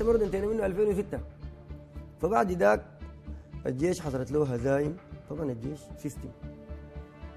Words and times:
حتى 0.00 0.08
برضه 0.08 0.24
انتهينا 0.24 0.46
منه 0.46 0.66
2006 0.66 1.20
فبعد 2.20 2.52
ذاك 2.52 2.82
الجيش 3.66 4.00
حصلت 4.00 4.32
له 4.32 4.54
هزايم. 4.54 4.96
طبعا 5.30 5.42
الجيش 5.52 5.78
سيستم 5.98 6.28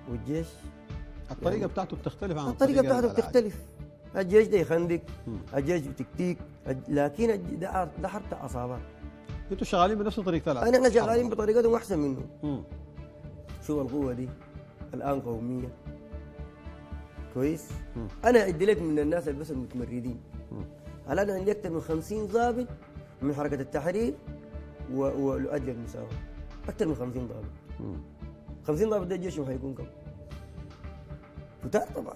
والجيش 0.09 0.47
الطريقة 1.31 1.67
بتاعته 1.67 1.97
بتختلف 1.97 2.37
عن 2.37 2.47
الطريقة 2.49 2.81
بتاعته. 2.81 3.13
بتختلف. 3.13 3.57
الجيش 4.17 4.47
ده 4.47 4.57
يخندق. 4.57 5.01
الجيش 5.55 5.81
تكتيك 5.81 6.37
الج- 6.67 6.89
لكن 6.89 7.59
ده 7.59 7.89
ده 8.01 8.07
حرب 8.07 8.23
عصابات 8.31 8.79
أنتوا 9.51 9.65
شغالين 9.67 9.97
بنفس 9.97 10.19
طريقه 10.19 10.51
العاب 10.51 10.67
أنا 10.67 10.77
إحنا 10.77 10.89
شغالين 10.89 11.29
بطريقتهم 11.29 11.73
أحسن 11.75 11.99
منه. 11.99 12.21
مم. 12.43 12.63
شو 13.67 13.81
القوة 13.81 14.13
دي؟ 14.13 14.29
الآن 14.93 15.21
قومية. 15.21 15.69
كويس؟ 17.33 17.67
مم. 17.95 18.07
أنا 18.25 18.47
أدي 18.47 18.65
لك 18.65 18.81
من 18.81 18.99
الناس 18.99 19.27
اللي 19.27 19.39
بس 19.39 19.51
المتمردين. 19.51 20.19
مم. 20.51 20.63
الان 21.09 21.29
عندي 21.29 21.51
أكثر 21.51 21.69
من 21.69 21.81
50 21.81 22.27
ضابط 22.27 22.67
من 23.21 23.33
حركة 23.35 23.61
التحرير 23.61 24.13
و- 24.93 25.25
ولاجل 25.27 25.69
المساواة. 25.69 26.07
أكثر 26.69 26.87
من 26.87 26.95
50 26.95 27.27
ضابط. 27.27 27.45
مم. 27.79 27.97
50 28.67 28.89
ضابط 28.89 29.07
ده 29.07 29.15
الجيش 29.15 29.39
حيكون 29.41 29.73
كم؟ 29.73 29.85
كتار 31.63 31.87
طبعا. 31.95 32.13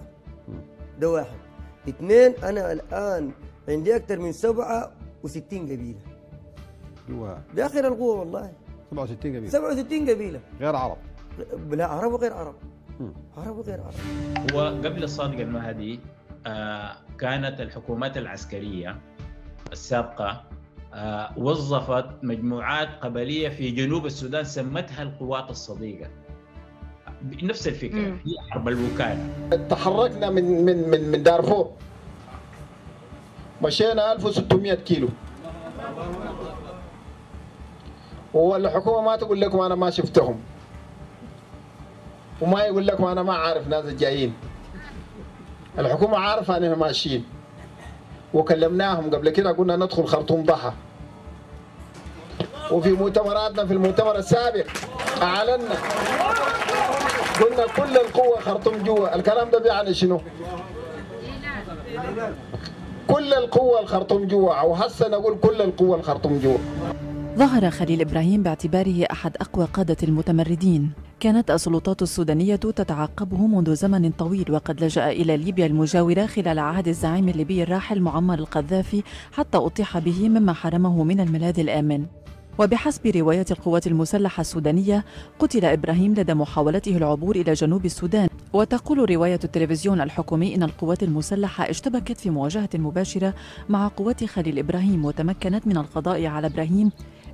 ده 1.00 1.10
واحد. 1.10 1.36
اثنين 1.88 2.34
أنا 2.44 2.72
الآن 2.72 3.30
عندي 3.68 3.96
أكثر 3.96 4.18
من 4.18 4.32
67 4.32 5.62
قبيلة. 5.62 6.00
هو 7.10 7.38
ده 7.54 7.66
آخر 7.66 7.86
القوة 7.88 8.18
والله. 8.20 8.52
67 8.90 9.36
قبيلة. 9.36 9.48
67 9.50 10.10
قبيلة. 10.10 10.40
غير 10.60 10.76
عرب. 10.76 10.96
لا 11.70 11.86
عرب 11.86 12.12
وغير 12.12 12.32
عرب. 12.32 12.54
عرب 13.36 13.58
وغير 13.58 13.80
عرب. 13.80 13.94
هو 14.54 14.60
قبل 14.60 15.04
الصادق 15.04 15.38
المهدي 15.38 16.00
كانت 17.18 17.60
الحكومات 17.60 18.16
العسكرية 18.16 18.96
السابقة 19.72 20.44
آه، 20.94 21.30
وظفت 21.36 22.06
مجموعات 22.22 22.88
قبلية 23.00 23.48
في 23.48 23.70
جنوب 23.70 24.06
السودان 24.06 24.44
سمتها 24.44 25.02
القوات 25.02 25.50
الصديقة. 25.50 26.10
نفس 27.42 27.68
الفكرة 27.68 27.98
مم. 27.98 28.18
هي 28.26 28.50
حرب 28.50 28.68
الوكالة. 28.68 29.28
تحركنا 29.70 30.30
من 30.30 30.64
من 30.64 30.88
من 30.90 31.00
من 31.10 31.22
دارفور. 31.22 31.70
مشينا 33.62 34.12
1600 34.12 34.74
كيلو. 34.74 35.08
والحكومة 38.34 39.00
ما 39.00 39.16
تقول 39.16 39.40
لكم 39.40 39.60
أنا 39.60 39.74
ما 39.74 39.90
شفتهم. 39.90 40.40
وما 42.40 42.62
يقول 42.64 42.86
لكم 42.86 43.04
أنا 43.04 43.22
ما 43.22 43.34
عارف 43.34 43.68
ناس 43.68 43.84
الجايين 43.84 44.34
الحكومة 45.78 46.18
عارفة 46.18 46.56
اننا 46.56 46.74
ماشيين. 46.74 47.24
وكلمناهم 48.34 49.14
قبل 49.14 49.30
كده 49.30 49.52
قلنا 49.52 49.76
ندخل 49.76 50.04
خرطوم 50.04 50.44
ضحى. 50.44 50.72
وفي 52.70 52.92
مؤتمراتنا 52.92 53.66
في 53.66 53.72
المؤتمر 53.72 54.16
السابق 54.16 54.66
أعلنا 55.22 55.74
قلنا 57.40 57.66
كل 57.76 57.96
القوة 57.96 58.40
خرطوم 58.40 58.82
جوا. 58.82 59.14
الكلام 59.14 59.50
ده 59.50 59.58
بيعني 59.58 59.94
شنو؟ 59.94 60.20
كل 63.08 63.34
القوة 63.34 63.80
الخرطوم 63.80 64.26
جوا 64.26 64.54
أو 64.54 64.74
هسه 64.74 65.08
نقول 65.08 65.38
كل 65.38 65.62
القوة 65.62 65.96
الخرطوم 65.96 66.38
جوا. 66.38 66.58
ظهر 67.38 67.70
خليل 67.70 68.00
إبراهيم 68.00 68.42
باعتباره 68.42 69.06
أحد 69.12 69.36
أقوى 69.36 69.64
قادة 69.64 69.96
المتمردين. 70.02 70.90
كانت 71.20 71.50
السلطات 71.50 72.02
السودانية 72.02 72.56
تتعقبه 72.56 73.46
منذ 73.46 73.74
زمن 73.74 74.10
طويل 74.10 74.52
وقد 74.52 74.84
لجأ 74.84 75.10
إلى 75.10 75.36
ليبيا 75.36 75.66
المجاورة 75.66 76.26
خلال 76.26 76.58
عهد 76.58 76.88
الزعيم 76.88 77.28
الليبي 77.28 77.62
الراحل 77.62 78.00
معمر 78.00 78.38
القذافي 78.38 79.02
حتى 79.32 79.58
أطيح 79.58 79.98
به 79.98 80.28
مما 80.28 80.52
حرمه 80.52 81.04
من 81.04 81.20
الملاذ 81.20 81.60
الآمن. 81.60 82.06
وبحسب 82.58 83.06
رواية 83.06 83.46
القوات 83.50 83.86
المسلحة 83.86 84.40
السودانية 84.40 85.04
قتل 85.38 85.64
إبراهيم 85.64 86.14
لدى 86.14 86.34
محاولته 86.34 86.96
العبور 86.96 87.36
إلى 87.36 87.52
جنوب 87.52 87.84
السودان. 87.84 88.28
وتقول 88.52 89.10
رواية 89.10 89.40
التلفزيون 89.44 90.00
الحكومي 90.00 90.54
إن 90.54 90.62
القوات 90.62 91.02
المسلحة 91.02 91.70
اشتبكت 91.70 92.18
في 92.20 92.30
مواجهة 92.30 92.68
مباشرة 92.74 93.34
مع 93.68 93.88
قوات 93.88 94.24
خليل 94.24 94.58
إبراهيم 94.58 95.04
وتمكنت 95.04 95.66
من 95.66 95.76
القضاء 95.76 96.26
على 96.26 96.46
إبراهيم 96.46 96.90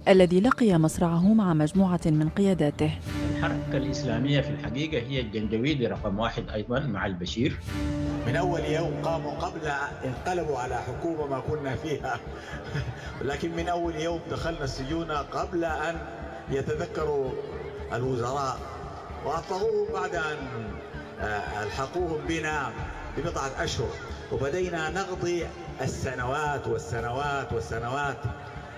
الذي 0.09 0.41
لقي 0.41 0.79
مصرعه 0.79 1.35
مع 1.35 1.55
مجموعة 1.55 2.01
من 2.07 2.29
قياداته. 2.29 2.99
الحركة 3.31 3.77
الإسلامية 3.77 4.41
في 4.41 4.51
الحقيقة 4.51 5.07
هي 5.07 5.21
الجنجويدي 5.21 5.87
رقم 5.87 6.19
واحد 6.19 6.49
أيضا 6.49 6.81
مع 6.81 7.07
البشير. 7.07 7.61
من 8.27 8.37
أول 8.37 8.61
يوم 8.65 8.95
قاموا 9.03 9.33
قبل 9.33 9.73
انقلبوا 10.05 10.59
على 10.59 10.77
حكومة 10.77 11.27
ما 11.27 11.41
كنا 11.41 11.77
فيها. 11.77 12.21
لكن 13.31 13.57
من 13.57 13.69
أول 13.69 13.95
يوم 13.97 14.21
دخلنا 14.31 14.65
السجون 14.65 15.11
قبل 15.11 15.65
أن 15.65 15.99
يتذكروا 16.51 17.31
الوزراء 17.93 18.59
وأطلقوهم 19.27 19.93
بعد 19.93 20.15
أن 20.15 20.37
آه، 21.21 21.63
ألحقوهم 21.63 22.19
بنا 22.29 22.73
ببضعة 23.17 23.65
أشهر. 23.65 23.91
وبدينا 24.33 24.91
نقضي 24.91 25.47
السنوات 25.81 26.67
والسنوات 26.67 27.53
والسنوات 27.53 28.19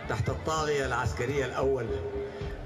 تحت 0.08 0.28
الطاغية 0.28 0.86
العسكرية 0.86 1.44
الأول 1.46 1.86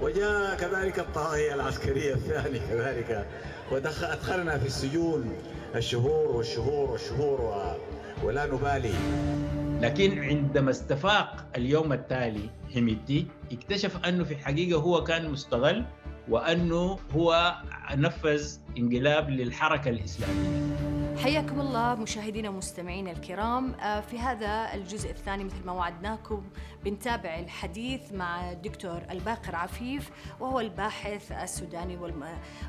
وجاء 0.01 0.55
كذلك 0.57 0.99
الطاغية 0.99 1.53
العسكرية 1.53 2.13
الثاني 2.13 2.59
كذلك 2.59 3.27
ودخلنا 3.71 4.57
في 4.57 4.65
السجون 4.65 5.35
الشهور 5.75 6.31
والشهور 6.35 6.91
والشهور. 6.91 7.77
ولا 8.23 8.45
نبالي 8.45 8.93
لكن 9.81 10.23
عندما 10.23 10.71
استفاق 10.71 11.45
اليوم 11.55 11.93
التالي 11.93 12.49
هيميتي 12.71 13.27
اكتشف 13.51 14.05
أنه 14.05 14.23
في 14.23 14.33
الحقيقة 14.33 14.79
هو 14.79 15.03
كان 15.03 15.29
مستغل 15.31 15.85
وأنه 16.29 16.99
هو 17.15 17.55
نفذ 17.95 18.57
انقلاب 18.77 19.29
للحركة 19.29 19.89
الإسلامية 19.89 20.90
حياكم 21.23 21.61
الله 21.61 21.95
مشاهدينا 21.95 22.49
ومستمعينا 22.49 23.11
الكرام. 23.11 23.73
آه، 23.73 24.01
في 24.01 24.19
هذا 24.19 24.73
الجزء 24.73 25.09
الثاني 25.09 25.43
مثل 25.43 25.65
ما 25.65 25.71
وعدناكم 25.71 26.43
بنتابع 26.85 27.39
الحديث 27.39 28.13
مع 28.13 28.51
الدكتور 28.51 29.01
الباقر 29.11 29.55
عفيف 29.55 30.11
وهو 30.39 30.59
الباحث 30.59 31.31
السوداني. 31.31 31.97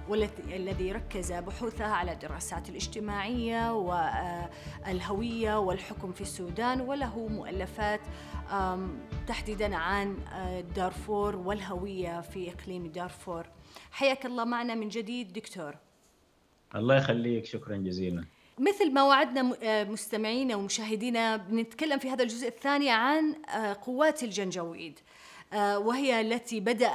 والذي 0.08 0.56
الذي 0.56 0.92
ركز 0.92 1.32
بحوثه 1.32 1.84
على 1.84 2.12
الدراسات 2.12 2.68
الاجتماعية 2.68 3.72
والهوية 3.72 5.58
والحكم 5.58 6.12
في 6.12 6.20
السودان 6.20 6.80
وله 6.80 7.28
مؤلفات 7.28 8.00
تحديدا 9.26 9.76
عن 9.76 10.16
آه، 10.32 10.60
دارفور 10.60 11.36
والهوية 11.36 12.20
في 12.20 12.52
إقليم 12.52 12.86
دارفور. 12.86 13.46
حياك 13.90 14.26
الله 14.26 14.44
معنا 14.44 14.74
من 14.74 14.88
جديد 14.88 15.32
دكتور. 15.32 15.76
الله 16.74 16.96
يخليك 16.96 17.44
شكرا 17.44 17.76
جزيلا. 17.76 18.24
مثل 18.58 18.92
ما 18.92 19.02
وعدنا 19.02 19.56
آه، 19.62 19.84
مستمعينا 19.84 20.56
ومشاهدينا 20.56 21.36
بنتكلم 21.36 21.98
في 21.98 22.10
هذا 22.10 22.22
الجزء 22.22 22.48
الثاني 22.48 22.90
عن 22.90 23.34
آه، 23.48 23.76
قوات 23.82 24.22
الجنجويد 24.22 24.98
آه، 25.52 25.78
وهي 25.78 26.20
التي 26.20 26.60
بدأ 26.60 26.88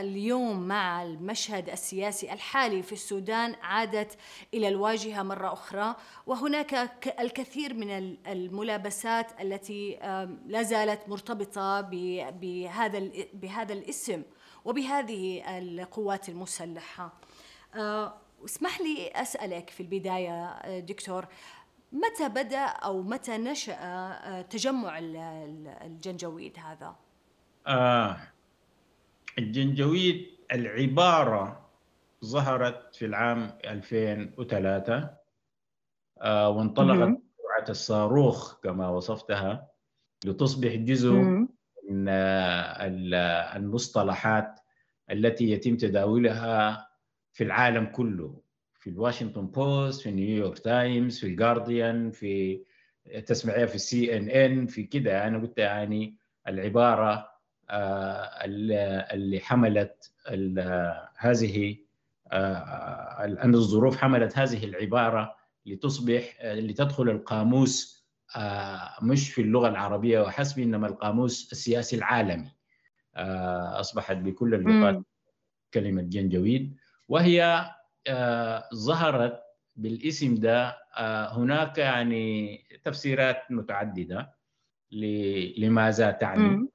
اليوم 0.00 0.68
مع 0.68 1.02
المشهد 1.02 1.68
السياسي 1.70 2.32
الحالي 2.32 2.82
في 2.82 2.92
السودان 2.92 3.54
عادت 3.62 4.16
إلى 4.54 4.68
الواجهة 4.68 5.22
مرة 5.22 5.52
أخرى 5.52 5.96
وهناك 6.26 6.90
الكثير 7.20 7.74
من 7.74 7.90
ال- 7.90 8.18
الملابسات 8.26 9.26
التي 9.40 9.98
لا 10.46 10.62
زالت 10.62 11.08
مرتبطة 11.08 11.80
بهذا 12.30 13.10
بهذا 13.34 13.72
الاسم 13.72 14.22
وبهذه 14.64 15.42
القوات 15.58 16.28
المسلحة. 16.28 17.12
آه، 18.40 18.44
اسمح 18.44 18.80
لي 18.80 19.10
أسألك 19.14 19.70
في 19.70 19.82
البداية 19.82 20.44
آه، 20.46 20.80
دكتور 20.80 21.26
متى 21.92 22.28
بدأ 22.28 22.58
أو 22.66 23.02
متى 23.02 23.36
نشأ 23.38 23.74
آه، 23.82 24.42
تجمع 24.42 24.98
ال- 24.98 25.16
ال- 25.16 25.68
الجنجويد 25.82 26.56
هذا؟ 26.58 26.96
آه 27.66 28.16
الجنجويد 29.38 30.26
العبارة 30.52 31.66
ظهرت 32.24 32.94
في 32.94 33.04
العام 33.06 33.58
2003 33.64 35.10
آه 36.20 36.48
وانطلقت. 36.50 37.18
سرعة 37.38 37.68
الصاروخ 37.70 38.60
كما 38.60 38.88
وصفتها 38.88 39.68
لتصبح 40.24 40.74
جزء 40.74 41.10
مم. 41.12 41.48
من 41.90 42.08
آه، 42.08 42.86
ال- 42.86 43.14
المصطلحات 43.56 44.60
التي 45.10 45.50
يتم 45.50 45.76
تداولها 45.76 46.85
في 47.36 47.44
العالم 47.44 47.86
كله 47.86 48.40
في 48.74 48.90
الواشنطن 48.90 49.46
بوست 49.46 50.00
في 50.02 50.10
نيويورك 50.10 50.58
تايمز 50.58 51.18
في 51.20 51.26
الجارديان 51.26 52.10
في 52.10 52.60
تسمعيها 53.26 53.66
في 53.66 53.74
السي 53.74 54.16
ان 54.16 54.28
ان 54.30 54.66
في 54.66 54.82
كده. 54.82 55.26
أنا 55.26 55.38
قلت 55.38 55.58
يعني 55.58 56.16
العبارة 56.48 57.28
آه، 57.70 58.44
ال- 58.44 58.72
اللي 59.12 59.40
حملت 59.40 60.12
هذه 61.16 61.76
آه، 62.32 63.24
أن 63.44 63.54
الظروف 63.54 63.96
حملت 63.96 64.38
هذه 64.38 64.64
العبارة 64.64 65.36
لتصبح 65.66 66.38
لتدخل 66.44 67.08
القاموس 67.10 68.06
آه، 68.36 68.90
مش 69.02 69.32
في 69.32 69.40
اللغة 69.42 69.68
العربية 69.68 70.20
وحسب 70.20 70.58
إنما 70.58 70.86
القاموس 70.86 71.52
السياسي 71.52 71.96
العالمي. 71.96 72.50
أصبحت 73.16 74.16
بكل 74.16 74.54
اللغات. 74.54 75.02
كلمة 75.74 76.02
جنجويد. 76.02 76.76
وهي 77.08 77.70
آه، 78.06 78.68
ظهرت 78.74 79.42
بالاسم 79.76 80.34
ده 80.34 80.68
آه، 80.96 81.32
هناك 81.38 81.78
يعني 81.78 82.58
تفسيرات 82.84 83.42
متعددة 83.50 84.34
ل- 84.90 85.64
لماذا 85.66 86.10
تعني. 86.10 86.68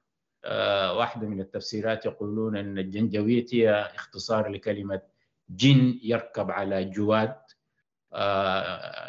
آه، 0.44 0.92
واحدة 0.98 1.28
من 1.28 1.40
التفسيرات 1.40 2.06
يقولون 2.06 2.56
أن 2.56 2.78
الجنجويت 2.78 3.54
هي 3.54 3.70
اختصار 3.94 4.48
لكلمة 4.48 5.02
جن 5.48 5.98
يركب 6.02 6.50
على 6.50 6.84
جواد 6.84 7.36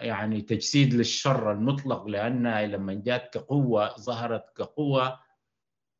يعني 0.01 0.41
تجسيد 0.41 0.93
للشر 0.93 1.51
المطلق 1.51 2.05
لأنها 2.07 2.61
لما 2.65 2.93
جاءت 2.93 3.33
كقوة 3.33 3.97
ظهرت 3.97 4.49
كقوة 4.57 5.19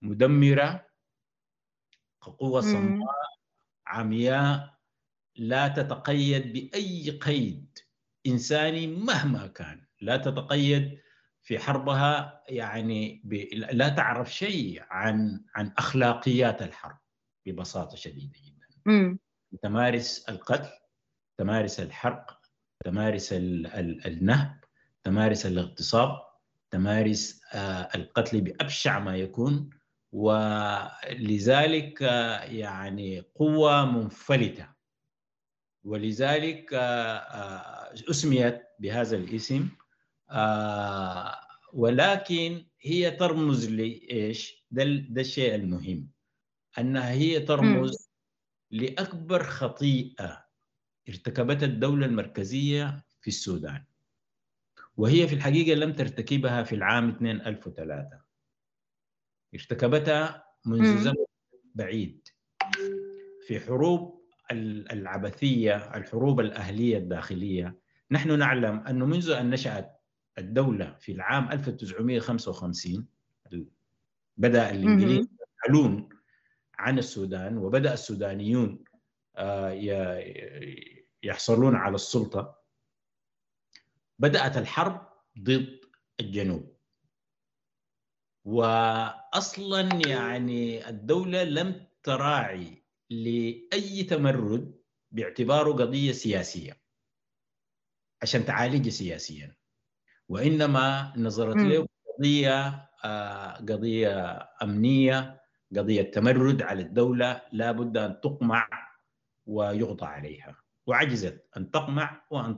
مدمرة 0.01 0.85
كقوة. 2.23 2.61
صماء 2.61 3.15
عمياء 3.87 4.72
لا 5.35 5.68
تتقيد 5.68 6.53
بأي 6.53 7.09
قيد 7.09 7.80
إنساني 8.27 8.88
مهما 8.88 9.47
كان. 9.47 9.85
لا 10.01 10.18
تتقيد 10.18 11.00
في 11.41 11.59
حربها 11.59 12.44
يعني 12.50 13.21
ب... 13.25 13.33
لا 13.53 13.89
تعرف 13.89 14.33
شيء 14.33 14.83
عن 14.89 15.45
عن 15.56 15.74
أخلاقيات 15.77 16.62
الحرب 16.62 16.97
ببساطة 17.45 17.95
شديدة 17.95 18.39
جدا. 18.45 18.68
مم. 18.85 19.19
تمارس 19.62 20.30
القتل 20.30 20.69
تمارس 21.38 21.80
الحرق 21.80 22.39
تمارس 22.85 23.33
ال... 23.33 23.68
ال... 23.68 24.07
النهب 24.07 24.59
تمارس 25.03 25.45
الاغتصاب 25.45 26.19
تمارس 26.71 27.41
آه، 27.53 27.89
القتل 27.95 28.41
بأبشع 28.41 29.00
ما 29.00 29.15
يكون 29.15 29.69
ولذلك 30.12 32.03
آه، 32.03 32.44
يعني 32.44 33.19
قوة 33.35 33.85
منفلتة. 33.85 34.72
ولذلك 35.83 36.74
آه، 36.74 36.77
آه، 37.18 37.94
أسميت 38.09 38.62
بهذا 38.80 39.18
الاسم 39.18 39.69
آه، 40.30 41.35
ولكن 41.74 42.65
هي 42.81 43.12
ترمز 43.12 43.69
لإيش؟ 43.69 44.65
ده, 44.71 44.83
ال- 44.83 45.13
ده 45.13 45.21
الشيء 45.21 45.56
المهم 45.56 46.09
أنها 46.80 47.12
هي 47.12 47.39
ترمز 47.39 48.09
لأكبر 48.71 49.44
خطيئة 49.44 50.45
ارتكبتها 51.09 51.65
الدولة 51.65 52.06
المركزية 52.06 53.06
في 53.21 53.27
السودان 53.27 53.85
وهي 54.97 55.27
في 55.27 55.35
الحقيقة 55.35 55.75
لم 55.75 55.94
ترتكبها 55.94 56.63
في 56.63 56.75
العام 56.75 57.09
2003 57.21 58.21
ارتكبتها 59.56 60.45
منذ. 60.65 61.03
زمن 61.03 61.25
بعيد 61.75 62.27
في 63.47 63.59
حروب 63.59 64.22
ال- 64.51 64.92
العبثية 64.92 65.75
الحروب 65.95 66.40
الأهلية 66.40 66.98
الداخلية 66.98 67.75
نحن 68.12 68.40
نعلم 68.40 68.80
أنه 68.88 69.06
منذ 69.06 69.30
أن 69.31 69.50
نشأت 69.50 70.01
الدولة 70.38 70.95
في 71.00 71.12
العام 71.12 71.51
1955 71.51 73.07
ال- 73.54 73.68
بدأ 74.38 74.69
الإنجليز 74.72 75.28
يسألون 75.63 76.10
عن 76.80 76.98
السودان 77.00 77.57
وبدأ 77.57 77.94
السودانيون 77.94 78.84
آه، 79.36 79.69
يحصلون 81.24 81.75
على 81.75 81.95
السلطة. 81.95 82.60
بدأت 84.19 84.57
الحرب 84.57 85.07
ضد 85.40 85.80
الجنوب. 86.19 86.74
وأصلا 88.45 89.90
يعني 90.07 90.90
الدولة 90.90 91.44
لم 91.44 91.88
تراعي 92.04 92.82
لأي 93.09 94.03
تمرد 94.03 94.81
باعتباره 95.11 95.71
قضية 95.71 96.11
سياسية 96.11 96.81
عشان 98.21 98.45
تعالجه 98.45 98.89
سياسيا 98.89 99.55
وإنما 100.29 101.13
نظرت. 101.17 101.55
له 101.55 101.88
قضية 102.17 102.89
آه، 103.05 103.53
قضية 103.53 104.39
أمنية 104.61 105.41
قضية 105.75 106.01
تمرد 106.01 106.61
على 106.61 106.81
الدولة 106.81 107.41
لا 107.51 107.71
بد 107.71 107.97
أن 107.97 108.21
تقمع 108.21 108.69
ويغضى 109.45 110.06
عليها 110.06 110.56
وعجزت 110.88 111.47
أن 111.57 111.71
تقمع 111.71 112.25
وأن 112.31 112.57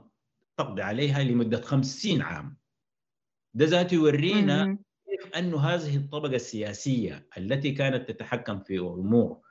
تقضي 0.56 0.82
عليها 0.82 1.22
لمدة 1.22 1.60
خمسين 1.60 2.22
عام 2.22 2.56
ده 3.54 3.64
ذاته 3.66 3.94
يورينا. 3.94 4.78
كيف 5.06 5.34
أن 5.36 5.54
هذه 5.54 5.96
الطبقة 5.96 6.34
السياسية 6.36 7.28
التي 7.38 7.72
كانت 7.72 8.08
تتحكم 8.10 8.60
في 8.60 8.78
أمور 8.78 9.45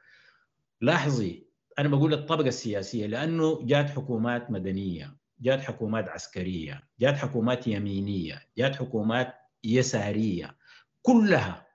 لاحظي 0.82 1.48
أنا 1.80 1.88
بقول 1.88 2.14
الطبقة 2.14 2.48
السياسية 2.48 3.06
لأنه 3.06 3.66
جات 3.66 3.90
حكومات 3.90 4.52
مدنية 4.52 5.18
جات 5.40 5.62
حكومات 5.62 6.10
عسكرية 6.10 6.84
جات 7.00 7.16
حكومات 7.16 7.68
يمينية 7.68 8.42
جات 8.58 8.76
حكومات 8.76 9.34
يسارية 9.64 10.58
كلها 11.02 11.68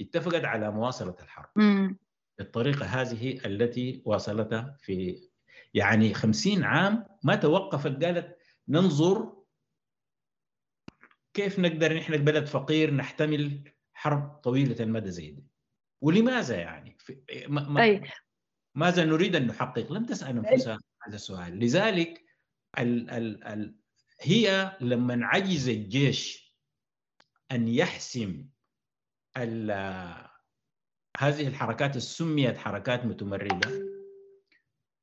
اتفقت 0.00 0.44
على 0.44 0.70
مواصلة 0.70 1.16
الحرب. 1.22 1.48
مم. 1.56 1.98
بالطريقة 2.38 2.86
هذه 2.86 3.46
التي 3.46 4.02
واصلتها 4.04 4.76
في 4.80 5.16
يعني 5.74 6.14
خمسين 6.14 6.64
عام 6.64 7.06
ما 7.24 7.34
توقفت 7.34 8.04
قالت 8.04 8.36
ننظر 8.68 9.36
كيف 11.34 11.58
نقدر 11.58 11.96
نحن 11.96 12.16
بلد 12.24 12.46
فقير 12.46 12.94
نحتمل 12.94 13.72
حرب 13.94 14.40
طويلة 14.44 14.76
المدى 14.80 15.10
زي 15.10 15.30
دي. 15.30 15.46
ولماذا 16.00 16.56
يعني؟ 16.56 16.96
في 17.00 17.20
ما 17.48 17.82
أي 17.82 18.02
ماذا 18.76 19.04
نريد 19.04 19.36
أن 19.36 19.46
نحقق؟ 19.46 19.92
لم 19.92 20.06
تسأل 20.06 20.28
أنفسها 20.36 20.78
هذا 21.06 21.14
السؤال. 21.14 21.58
لذلك 21.60 22.24
ال 22.78 23.10
ال 23.10 23.44
ال 23.44 23.74
هي 24.20 24.76
لما 24.80 25.26
عجز 25.26 25.68
الجيش 25.68 26.54
أن 27.52 27.68
يحسم 27.68 28.48
هذه 31.18 31.48
الحركات 31.48 31.96
السميت 31.96 32.56
حركات 32.58 33.04
متمردة 33.04 33.86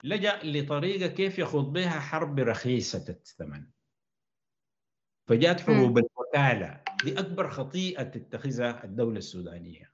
لجأ 0.03 0.39
لطريقة 0.43 1.07
كيف 1.07 1.39
يخوض 1.39 1.73
بها 1.73 1.99
حرب 1.99 2.39
رخيصة 2.39 3.05
الثمن. 3.09 3.65
فجاءت 5.27 5.59
حروب 5.59 5.98
الوكالة 5.98 6.83
دي 7.03 7.19
أكبر 7.19 7.50
خطيئة 7.50 8.03
تتخذها 8.03 8.83
الدولة 8.83 9.17
السودانية. 9.17 9.93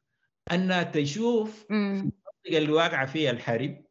أنها 0.52 0.84
تشوف 0.84 1.66
اللي 2.58 2.72
واقعة 2.72 3.06
فيها 3.06 3.32
الحرب 3.32 3.86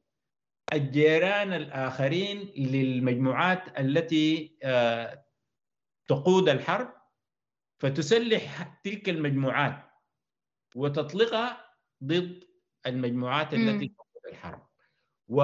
الجيران 0.72 1.52
الآخرين 1.52 2.52
للمجموعات 2.56 3.78
التي 3.80 4.58
آه، 4.62 5.24
تقود 6.08 6.48
الحرب 6.48 6.92
فتسلح 7.78 8.62
تلك 8.84 9.08
المجموعات 9.08 9.82
وتطلقها 10.74 11.74
ضد 12.04 12.44
المجموعات. 12.86 13.54
التي 13.54 13.88
تقود 13.88 14.22
الحرب 14.32 14.66
و 15.28 15.42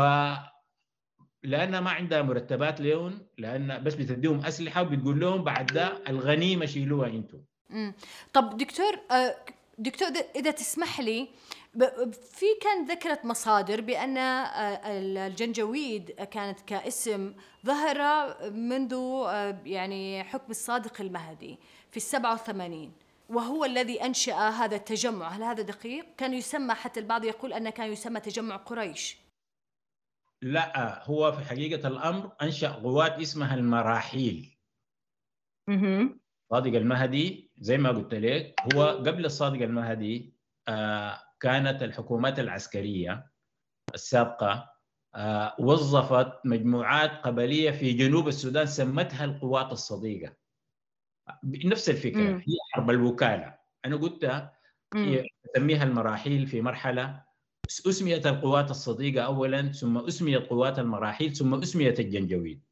لانها 1.43 1.81
ما 1.81 1.91
عندها 1.91 2.23
مرتبات 2.23 2.81
لهم 2.81 3.27
لأن 3.39 3.83
بس 3.85 3.95
بتديهم 3.95 4.45
أسلحة 4.45 4.83
وبتقول 4.83 5.21
لهم 5.21 5.45
بعد 5.45 5.67
ده 5.67 6.03
الغنيمة 6.09 6.67
شيلوها 6.67 7.09
أنتم 7.09 7.41
مم. 7.71 7.95
طب 8.33 8.57
دكتور 8.57 8.93
آه، 9.11 9.37
دكتور 9.79 10.09
إذا- 10.09 10.37
إذا 10.37 10.51
تسمح 10.51 11.01
لي 11.01 11.29
في 12.13 12.47
كان 12.63 12.85
ذكرت 12.85 13.25
مصادر 13.25 13.81
بأن 13.81 14.19
آه، 14.19 14.81
الجنجويد 15.27 16.11
كانت 16.11 16.61
كاسم 16.61 17.35
ظهر 17.67 17.99
منذ 18.51 18.95
آه، 18.95 19.61
يعني 19.67 20.25
حكم 20.25 20.51
الصادق 20.51 21.01
المهدي 21.01 21.59
في 21.91 21.97
السبعة 21.97 22.35
وثمانين 22.35 22.93
وهو 23.29 23.65
الذي 23.65 24.05
أنشأ 24.05 24.49
هذا 24.49 24.77
التجمع 24.77 25.29
هل 25.29 25.43
هذا 25.43 25.63
دقيق؟ 25.63 26.07
كان 26.17 26.35
يسمى 26.35 26.75
حتى 26.75 27.01
البعض 27.01 27.25
يقول 27.25 27.53
أنه 27.53 27.71
كان 27.71 27.93
يسمى 27.93 28.21
تجمع 28.21 28.57
قريش 28.57 29.17
لا 30.43 31.05
هو 31.05 31.33
في 31.33 31.45
حقيقة 31.45 31.89
الأمر 31.89 32.33
أنشأ 32.43 32.69
قوات 32.69 33.21
اسمها 33.21 33.55
المراحيل. 33.55 34.59
صادق 36.51 36.77
المهدي 36.77 37.51
زي 37.59 37.79
ما 37.79 37.89
قلت 37.89 38.15
لك 38.15 38.55
هو 38.75 38.83
قبل 38.83 39.25
الصادق 39.25 39.63
المهدي 39.63 40.35
آه، 40.69 41.21
كانت 41.45 41.83
الحكومات 41.83 42.39
العسكرية 42.39 43.31
السابقة 43.95 44.71
آه، 45.15 45.57
وظفت 45.59 46.33
مجموعات 46.45 47.11
قبلية 47.11 47.71
في 47.71 47.93
جنوب 47.93 48.29
السودان 48.29 48.67
سمتها 48.67 49.25
القوات 49.25 49.73
الصديقة 49.73 50.37
نفس 51.45 51.91
الفكرة 51.91 52.21
مم. 52.23 52.37
هي 52.37 52.57
حرب 52.73 52.91
الوكالة 52.91 53.59
أنا 53.85 53.97
قلتها 53.97 54.53
مم. 54.95 55.23
نسميها 55.57 55.85
المراحيل 55.85 56.47
في 56.47 56.61
مرحلة 56.61 57.23
أسميت 57.89 58.27
القوات 58.27 58.71
الصديقة 58.71 59.25
اولا 59.25 59.73
ثم 59.73 59.99
أسميت 59.99 60.49
قوات 60.49 60.79
المراحيل 60.79 61.37
ثم 61.37 61.55
أسميت 61.55 62.01
الجنجويد 62.01 62.63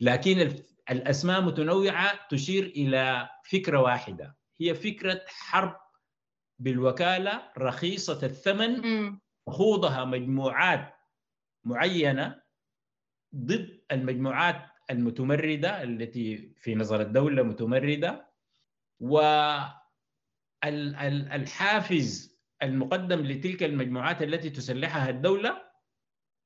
لكن 0.00 0.56
الأسماء 0.90 1.40
متنوعة 1.40 2.28
تشير 2.30 2.64
إلى 2.64 3.28
فكرة 3.50 3.80
واحدة 3.80 4.36
هي 4.60 4.74
فكرة 4.74 5.20
حرب 5.26 5.85
بالوكالة 6.58 7.52
رخيصة 7.58 8.26
الثمن 8.26 8.80
مم. 8.80 9.20
تخوضها 9.48 10.04
مجموعات 10.04 10.94
معينة 11.64 12.42
ضد 13.36 13.80
المجموعات 13.92 14.62
المتمردة 14.90 15.82
التي 15.82 16.54
في 16.56 16.74
نظر 16.74 17.00
الدولة 17.00 17.42
متمردة 17.42 18.26
والحافز 20.64 22.36
المقدم 22.62 23.20
لتلك 23.20 23.62
المجموعات 23.62 24.22
التي 24.22 24.50
تسلحها 24.50 25.10
الدولة 25.10 25.62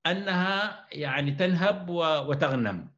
أنها 0.07 0.87
يعني 0.93 1.31
تنهب 1.33 1.89
و- 1.91 2.19
وتغنم. 2.31 2.91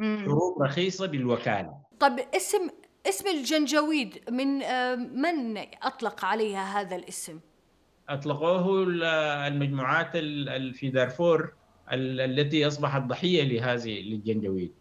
حروب 0.00 0.62
رخيصة 0.62 1.06
بالوكالة 1.06 1.84
طب 2.00 2.18
اسم 2.36 2.70
اسم 3.06 3.28
الجنجويد 3.28 4.30
من 4.30 4.62
آه، 4.62 4.94
من 4.94 5.58
أطلق 5.82 6.24
عليها 6.24 6.80
هذا 6.80 6.96
الاسم؟ 6.96 7.40
أطلقوه 8.08 8.82
ال- 8.82 9.02
المجموعات 9.52 10.16
ال- 10.16 10.48
ال- 10.48 10.74
في 10.74 10.88
دارفور 10.90 11.52
ال- 11.92 12.20
التي 12.20 12.66
أصبحت 12.66 13.02
ضحية 13.02 13.42
لهذه 13.42 14.00
للجنجويد 14.00 14.72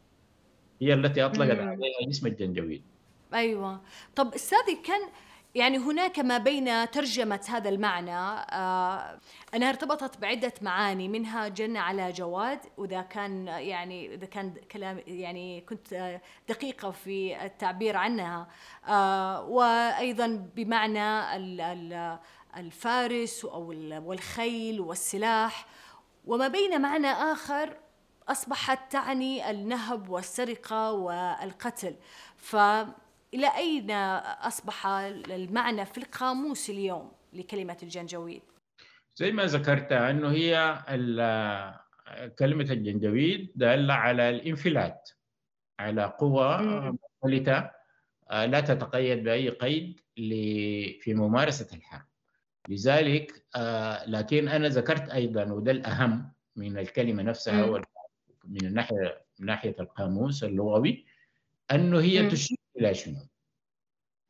هي 0.81 0.93
التي 0.93 1.25
أطلقت. 1.25 1.59
عليها 1.59 2.09
اسم 2.09 2.27
الجنجويد 2.27 2.83
أيوه 3.33 3.81
طب 4.15 4.33
أستاذي 4.33 4.75
كان 4.85 5.01
يعني 5.55 5.77
هناك 5.77 6.19
ما 6.19 6.38
بين 6.38 6.91
ترجمة 6.91 7.39
هذا 7.50 7.69
المعنى 7.69 8.15
آه 8.17 9.19
أنها 9.55 9.69
ارتبطت 9.69 10.17
بعدة 10.17 10.53
معاني 10.62 11.07
منها 11.07 11.48
جن 11.48 11.77
على 11.77 12.12
جواد 12.12 12.60
وإذا 12.77 13.01
كان 13.01 13.48
يعني 13.48 14.13
إذا 14.13 14.25
كان 14.25 14.53
كلام 14.72 15.01
يعني 15.07 15.62
كنت 15.62 15.93
آه، 15.93 16.22
دقيقة 16.50 16.91
في 16.91 17.45
التعبير 17.45 17.98
عنها 17.98 18.48
آه 18.88 19.43
وأيضا 19.45 20.27
بمعنى 20.55 21.36
ال- 21.36 21.62
ال- 21.62 22.19
الفارس 22.57 23.45
أو 23.45 23.72
ال- 23.72 23.98
والخيل 24.05 24.81
والسلاح 24.81 25.65
وما 26.25 26.48
بين 26.48 26.81
معنى 26.81 27.07
آخر 27.12 27.77
أصبحت 28.29 28.91
تعني 28.91 29.50
النهب 29.51 30.10
والسرقة 30.10 30.91
والقتل. 30.91 31.95
فإلى 33.33 33.47
أين 33.57 33.91
أصبح 34.41 34.87
المعنى 34.87 35.85
في 35.85 35.97
القاموس 35.97 36.69
اليوم 36.69 37.11
لكلمة 37.33 37.77
الجنجويد 37.83 38.41
زي 39.15 39.31
ما 39.31 39.45
ذكرت 39.45 39.91
أنه 39.91 40.31
هي 40.31 40.79
كلمة 42.39 42.63
الجنجويد 42.71 43.51
دالة 43.55 43.93
على 43.93 44.29
الانفلات 44.29 45.09
على 45.79 46.13
مم. 46.61 46.97
منفلته 47.23 47.69
آه، 48.29 48.45
لا 48.45 48.59
تتقيد 48.59 49.23
بأي 49.23 49.49
قيد 49.49 49.99
في 51.01 51.13
ممارسة 51.13 51.77
الحرب 51.77 52.05
لذلك 52.69 53.45
آه، 53.55 54.09
لكن 54.09 54.47
أنا 54.47 54.67
ذكرت 54.67 55.09
أيضا 55.09 55.43
وده 55.51 55.71
الأهم 55.71 56.31
من 56.55 56.77
الكلمة 56.77 57.23
نفسها 57.23 57.81
من 58.43 58.65
الناحيه 58.65 59.25
من 59.39 59.45
ناحية 59.45 59.75
القاموس 59.79 60.43
اللغوي 60.43 61.05
أنه 61.71 61.99
هي. 61.99 62.29
تشير 62.29 62.57
إلى 62.77 62.93
شنو؟ 62.93 63.15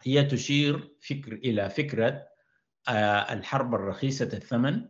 هي 0.01 0.23
تشير 0.23 0.95
فكر 1.01 1.33
إلى 1.33 1.69
فكرة 1.69 2.27
آه، 2.87 3.33
الحرب 3.33 3.75
الرخيصة 3.75 4.25
الثمن 4.33 4.89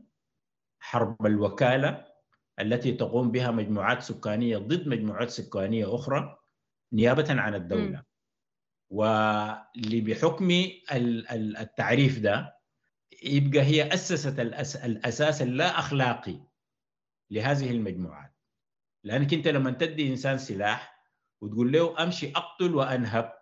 حرب 0.80 1.26
الوكالة 1.26 2.14
التي 2.60 2.92
تقوم 2.92 3.32
بها 3.32 3.52
مجموعات 3.52 4.02
سكانية 4.02 4.58
ضد 4.58 4.88
مجموعات 4.88 5.30
سكانية 5.30 5.96
أخرى 5.96 6.38
نيابة 6.94 7.26
عن 7.30 7.56
الدولة. 7.56 8.04
واللي 8.90 10.02
بحكم 10.02 10.52
ال- 10.92 11.32
ال- 11.32 11.58
التعريف 11.58 12.20
ده 12.20 12.60
يبقى 13.24 13.62
هي 13.62 13.94
أسست 13.94 14.36
الأس- 14.36 14.84
الأساس 14.84 15.42
اللا 15.42 15.80
اخلاقي 15.80 16.40
لهذه 17.32 17.72
المجموعات. 17.72 18.34
لأنك 19.04 19.34
أنت 19.34 19.48
لما 19.48 19.72
تدي 19.72 20.08
إنسان 20.10 20.38
سلاح 20.38 21.04
وتقول 21.42 21.72
له 21.72 22.04
أمشي 22.04 22.32
أقتل 22.36 22.76
وأنهب 22.76 23.34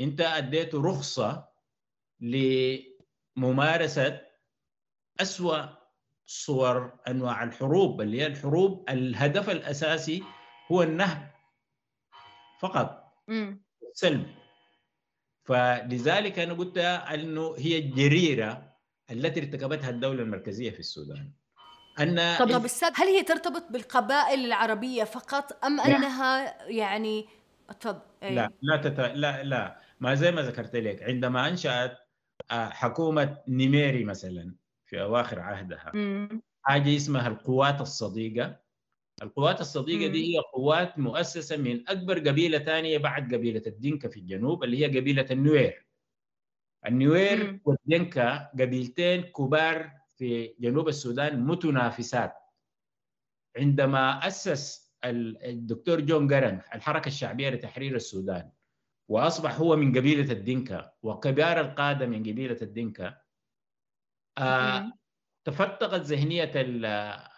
انت 0.00 0.20
اديته 0.20 0.82
رخصة 0.82 1.48
لممارسة 3.36 4.20
أسوأ 5.20 5.66
صور 6.26 6.98
أنواع 7.08 7.44
الحروب 7.44 8.00
اللي 8.00 8.20
هي 8.20 8.26
الحروب 8.26 8.90
الهدف 8.90 9.50
الأساسي 9.50 10.22
هو 10.72 10.82
النهب 10.82 11.30
فقط. 12.60 13.02
سلب 13.92 14.26
فلذلك 15.44 16.38
أنا 16.38 16.54
قلت 16.54 16.78
أنه 16.78 17.54
هي 17.58 17.78
الجريرة 17.78 18.72
التي 19.10 19.40
ارتكبتها 19.40 19.90
الدولة 19.90 20.22
المركزية 20.22 20.70
في 20.70 20.78
السودان 20.78 21.32
أن 22.00 22.36
طب 22.38 22.64
أستاذ 22.64 22.90
هل 22.94 23.06
هي 23.06 23.22
ترتبط 23.22 23.64
بالقبائل 23.70 24.44
العربية 24.44 25.04
فقط 25.04 25.64
أم 25.64 25.76
لا. 25.76 25.86
أنها 25.86 26.62
يعني 26.68 27.28
تفضل 27.72 28.00
أي. 28.22 28.34
لا 28.34 28.52
لا 28.62 28.76
تت... 28.76 29.00
لا 29.00 29.42
لا 29.42 29.80
ما 30.00 30.14
زي 30.14 30.32
ما 30.32 30.42
ذكرت 30.42 30.76
لك 30.76 31.02
عندما 31.02 31.48
أنشأت 31.48 31.98
آه، 32.50 32.68
حكومة 32.68 33.38
نيميري 33.48 34.04
مثلا 34.04 34.54
في 34.86 35.02
أواخر 35.02 35.40
عهدها 35.40 35.92
مم. 35.94 36.42
حاجة 36.62 36.96
اسمها 36.96 37.28
القوات 37.28 37.80
الصديقة 37.80 38.60
القوات 39.22 39.60
الصديقة 39.60 40.06
مم. 40.06 40.12
دي 40.12 40.34
هي 40.36 40.40
قوات 40.54 40.98
مؤسسة 40.98 41.56
من 41.56 41.88
أكبر 41.88 42.18
قبيلة 42.18 42.58
ثانية 42.58 42.98
بعد 42.98 43.34
قبيلة 43.34 43.62
الدنكا 43.66 44.08
في 44.08 44.16
الجنوب 44.20 44.64
اللي 44.64 44.78
هي 44.86 44.98
قبيلة 45.00 45.26
النوير 45.30 45.86
النوير 46.86 47.52
مم. 47.52 47.60
والدنكا 47.64 48.50
قبيلتين 48.60 49.22
كبار 49.22 49.92
في 50.18 50.54
جنوب 50.60 50.88
السودان 50.88 51.40
متنافسات 51.46 52.34
عندما 53.56 54.26
أسس 54.26 54.91
الدكتور 55.04 56.00
جون 56.00 56.26
جرن 56.26 56.60
الحركة 56.74 57.06
الشعبية 57.08 57.50
لتحرير 57.50 57.96
السودان 57.96 58.50
وأصبح 59.08 59.54
هو 59.58 59.76
من 59.76 59.98
قبيلة 59.98 60.32
الدنكا 60.32 60.92
وكبار 61.02 61.60
القادة 61.60 62.06
من 62.06 62.18
قبيلة 62.20 62.58
الدنكا 62.62 63.18
آه. 64.38 64.92
تفتقت 65.44 66.00
ذهنية 66.00 66.52
ال- 66.54 66.84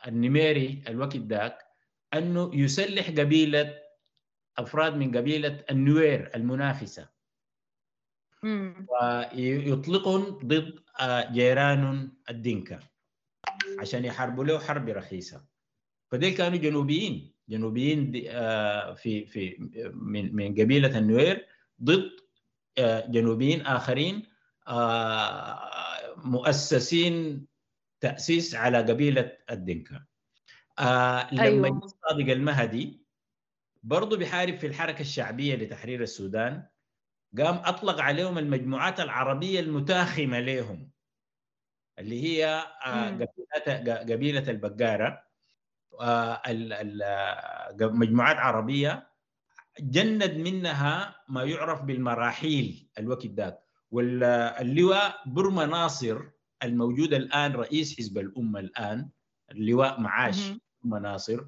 النميري 0.08 0.82
الوقت 0.88 1.16
ذاك 1.16 1.58
أنه 2.14 2.50
يسلح 2.54 3.08
قبيلة 3.10 3.74
أفراد 4.58 4.94
من 4.96 5.16
قبيلة 5.16 5.64
النوير 5.70 6.30
المنافسة 6.34 7.08
مم. 8.42 8.86
ويطلقهم 8.88 10.22
ضد 10.44 10.78
آه، 11.00 11.32
جيران 11.32 12.12
الدنكا 12.30 12.80
عشان 13.78 14.04
يحاربوا 14.04 14.44
له 14.44 14.58
حرب 14.58 14.88
رخيصة 14.88 15.44
فديل 16.10 16.34
كانوا 16.36 16.58
جنوبيين 16.58 17.33
جنوبيين 17.48 18.24
آه، 18.28 18.94
في 18.94 19.26
في 19.26 19.56
من 19.94 20.36
من 20.36 20.52
قبيلة 20.54 20.98
النوير 20.98 21.46
ضد 21.82 22.10
آه، 22.78 23.06
جنوبيين 23.06 23.60
آخرين 23.66 24.26
آه، 24.68 25.70
مؤسسين 26.16 27.46
تأسيس 28.00 28.54
على 28.54 28.78
قبيلة 28.78 29.36
الدنكا 29.50 30.04
لما 30.80 31.40
أيوة. 31.42 31.80
صادق 31.86 32.32
المهدي 32.32 33.04
برضه 33.82 34.16
بيحارب 34.16 34.56
في 34.56 34.66
الحركة 34.66 35.00
الشعبية 35.00 35.54
لتحرير 35.54 36.02
السودان 36.02 36.66
قام 37.38 37.54
أطلق 37.56 38.00
عليهم 38.00 38.38
المجموعات 38.38 39.00
العربية 39.00 39.60
المتاخمة 39.60 40.40
لهم 40.40 40.90
اللي 41.98 42.22
هي. 42.24 42.62
قبيلة 42.84 43.94
قبيلة 43.96 44.50
البقارة 44.50 45.06
ال- 45.06 45.10
ال- 45.10 45.23
مجموعات 47.80 48.36
عربية 48.36 49.08
جند 49.80 50.34
منها 50.36 51.16
ما 51.28 51.42
يعرف 51.44 51.82
بالمراحيل 51.82 52.88
الوقت 52.98 53.26
ذاك 53.26 53.58
واللواء 53.90 55.22
برما 55.26 55.66
ناصر 55.66 56.20
الموجود 56.62 57.14
الآن 57.14 57.52
رئيس 57.52 57.98
حزب 57.98 58.18
الأمة 58.18 58.60
الآن 58.60 59.08
اللواء 59.50 60.00
معاش. 60.00 60.50
برما 60.82 60.98
ناصر 60.98 61.44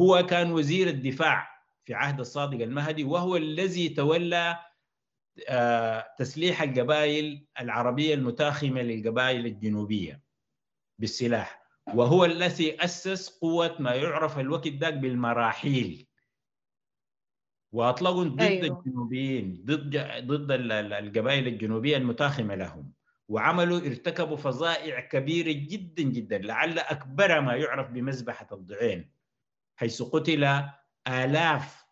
هو 0.00 0.26
كان 0.26 0.52
وزير 0.52 0.88
الدفاع 0.88 1.48
في 1.84 1.94
عهد 1.94 2.20
الصادق 2.20 2.62
المهدي 2.62 3.04
وهو 3.04 3.36
الذي 3.36 3.88
تولى 3.88 4.58
آه، 5.48 6.06
تسليح 6.18 6.62
القبائل 6.62 7.46
العربية 7.60 8.14
المتاخمة 8.14 8.82
للقبائل 8.82 9.46
الجنوبية 9.46 10.22
بالسلاح 10.98 11.59
وهو 11.94 12.24
الذي 12.24 12.84
أسس 12.84 13.28
قوة 13.38 13.76
ما 13.82 13.94
يعرف 13.94 14.38
الوقت 14.38 14.68
ذاك 14.68 14.94
بالمراحيل 14.94 16.06
وأطلقوا 17.72 18.24
ضد. 18.24 18.40
أيوه. 18.40 18.78
الجنوبيين 18.78 19.62
ضد 19.64 19.96
ضد 20.26 20.50
ال- 20.52 20.72
ال- 20.72 20.92
القبائل 20.92 21.46
الجنوبية 21.48 21.96
المتاخمة 21.96 22.54
لهم 22.54 22.92
وعملوا 23.28 23.78
ارتكبوا 23.78 24.36
فظائع 24.36 25.00
كبيرة 25.00 25.52
جدا 25.52 26.02
جدا 26.02 26.38
لعل 26.38 26.78
أكبر 26.78 27.40
ما 27.40 27.54
يعرف 27.56 27.90
بمذبحة 27.90 28.46
الضعين 28.52 29.10
حيث 29.76 30.02
قتل 30.02 30.62
آلاف 31.08 31.84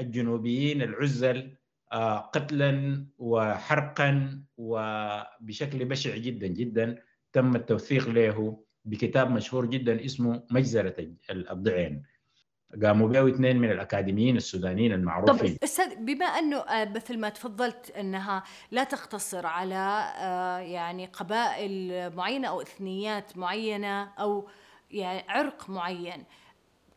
الجنوبيين 0.00 0.82
العزل 0.82 1.56
آه، 1.92 2.18
قتلا 2.18 3.06
وحرقا 3.18 4.42
وبشكل 4.56 5.84
بشع 5.84 6.16
جدا 6.16 6.46
جدا 6.46 7.02
تم 7.32 7.56
التوثيق 7.56 8.08
له 8.08 8.63
بكتاب 8.84 9.30
مشهور 9.30 9.66
جدا 9.66 10.04
اسمه 10.04 10.42
مجزرة 10.50 10.94
الضعين. 11.30 12.02
قاموا 12.82 13.08
به 13.08 13.28
اثنين 13.28 13.58
من 13.58 13.70
الأكاديميين 13.70 14.36
السودانيين 14.36 14.92
المعروفين. 14.92 15.54
طب 15.54 15.64
أستاذ 15.64 15.94
بما 15.96 16.24
أنه 16.24 16.56
آه، 16.56 16.84
مثل 16.84 17.18
ما 17.18 17.28
تفضلت 17.28 17.90
أنها 17.90 18.42
لا 18.70 18.84
تقتصر 18.84 19.46
على 19.46 20.12
آه، 20.18 20.58
يعني 20.58 21.06
قبائل 21.06 22.10
معينة 22.16 22.48
أو 22.48 22.60
إثنيات 22.60 23.38
معينة 23.38 24.04
أو 24.04 24.48
يعني 24.90 25.24
عرق 25.28 25.70
معين 25.70 26.24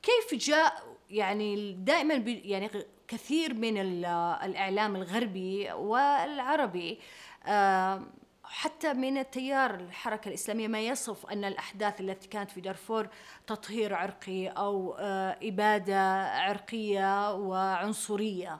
كيف 0.01 0.39
جاء 0.39 0.83
يعني 1.09 1.73
دائما 1.73 2.13
يعني 2.27 2.69
كثير 3.07 3.53
من 3.53 3.77
الإعلام 3.77 4.95
الغربي 4.95 5.71
والعربي 5.71 6.99
آه، 7.45 8.01
حتى 8.49 8.93
من 8.93 9.17
التيار 9.17 9.75
الحركة 9.75 10.29
الإسلامية 10.29 10.67
ما 10.67 10.79
يصف 10.79 11.25
أن 11.25 11.45
الأحداث 11.45 12.01
التي 12.01 12.27
كانت 12.27 12.51
في 12.51 12.61
دارفور 12.61 13.07
تطهير 13.47 13.93
عرقي 13.93 14.47
أو 14.47 14.95
آه، 14.99 15.37
إبادة 15.43 16.23
عرقية 16.23 17.33
وعنصرية 17.33 18.59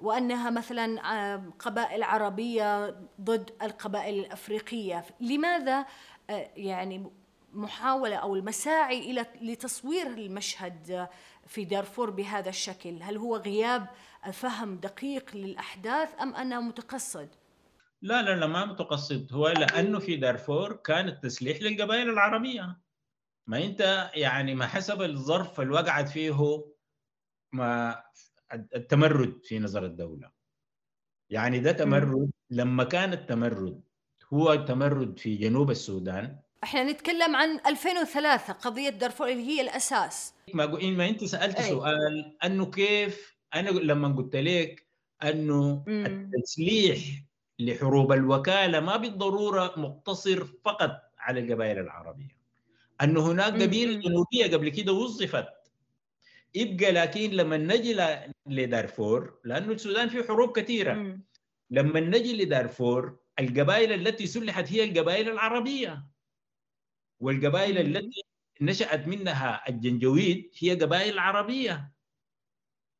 وأنها 0.00 0.50
مثلا 0.50 1.12
آه، 1.12 1.42
قبائل 1.58 2.02
عربية 2.02 2.96
ضد 3.20 3.50
القبائل 3.62 4.18
الأفريقية 4.18 5.04
لماذا 5.20 5.86
آه، 6.30 6.50
يعني 6.56 7.10
محاولة 7.52 8.16
أو 8.16 8.36
المساعي 8.36 9.10
إلى 9.10 9.26
لتصوير 9.40 10.06
المشهد 10.06 11.08
في 11.46 11.64
دارفور 11.64 12.10
بهذا 12.10 12.48
الشكل 12.48 13.02
هل 13.02 13.16
هو 13.16 13.36
غياب 13.36 13.86
فهم 14.32 14.76
دقيق 14.76 15.36
للأحداث 15.36 16.08
أم 16.20 16.34
أنه 16.34 16.60
متقصد؟ 16.60 17.28
لا 18.02 18.22
لا 18.22 18.36
لا 18.36 18.46
ما 18.46 18.64
متقصد. 18.64 19.32
هو 19.32 19.48
لأنه 19.48 19.98
في 19.98 20.16
دارفور 20.16 20.72
كان 20.72 21.08
التسليح 21.08 21.62
للقبائل 21.62 22.10
العربية. 22.10 22.80
ما 23.46 23.64
أنت 23.64 24.10
يعني 24.14 24.54
ما 24.54 24.66
حسب 24.66 25.02
الظرف 25.02 25.60
اللي 25.60 25.72
وقعت 25.72 26.08
فيه 26.08 26.64
ما 27.52 28.02
التمرد 28.52 29.40
في 29.44 29.58
نظر 29.58 29.84
الدولة. 29.84 30.30
يعني 31.30 31.60
ده 31.60 31.72
تمرد. 31.72 32.30
لما 32.50 32.84
كان 32.84 33.12
التمرد 33.12 33.82
هو 34.32 34.52
التمرد 34.52 35.18
في 35.18 35.36
جنوب 35.36 35.70
السودان. 35.70 36.38
إحنا 36.64 36.92
نتكلم 36.92 37.36
عن 37.36 37.60
2003 37.66 38.52
قضية 38.52 38.88
دارفور 38.88 39.28
اللي 39.28 39.46
هي 39.46 39.60
الأساس. 39.60 40.34
ما 40.54 40.66
ما 40.66 41.08
أنت 41.08 41.24
سألت 41.24 41.56
أي. 41.56 41.68
سؤال 41.68 42.36
أنه 42.44 42.70
كيف 42.70 43.36
أنا 43.54 43.70
لما 43.70 44.16
قلت 44.16 44.36
لك 44.36 44.86
أنه 45.22 45.84
التسليح 45.88 46.98
لحروب 47.66 48.12
الوكالة 48.12 48.80
ما 48.80 48.96
بالضرورة 48.96 49.74
مقتصر 49.76 50.44
فقط 50.64 51.02
على 51.18 51.40
القبائل 51.40 51.78
العربية. 51.78 52.36
انه 53.02 53.32
هناك 53.32 53.62
قبيله 53.62 54.00
جنوبية 54.00 54.46
قبل 54.56 54.68
كده 54.68 54.92
وظفت. 54.92 55.48
يبقى 56.54 56.92
لكن 56.92 57.30
لما 57.30 57.56
نجي 57.56 57.96
لدارفور 58.46 59.38
لأنه 59.44 59.72
السودان 59.72 60.08
فيه 60.08 60.22
حروب 60.22 60.56
كثيرة. 60.58 60.92
لما 61.70 62.00
نجي 62.00 62.44
لدارفور 62.44 63.18
القبائل 63.40 63.92
التي 63.92 64.26
سلحت 64.26 64.72
هي 64.72 64.84
القبائل 64.84 65.28
العربية. 65.28 66.06
والقبائل 67.20 67.78
التي 67.78 68.22
نشأت 68.60 69.06
منها 69.08 69.68
الجنجويد 69.68 70.50
هي 70.58 70.74
قبائل 70.74 71.18
عربية. 71.18 71.92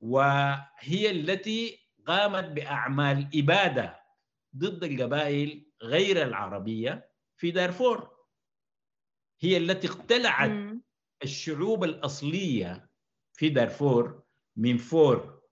وهي 0.00 1.10
التي 1.10 1.78
قامت 2.06 2.44
بأعمال 2.44 3.28
إبادة 3.34 4.01
ضد 4.56 4.84
القبائل 4.84 5.66
غير 5.82 6.22
العربية 6.22 7.10
في 7.36 7.50
دارفور 7.50 8.10
هي 9.40 9.56
التي 9.56 9.88
اقتلعت 9.88 10.50
م. 10.50 10.80
الشعوب 11.22 11.84
الأصلية 11.84 12.90
في 13.32 13.48
دارفور 13.48 14.22
من 14.56 14.76
فور 14.76 15.42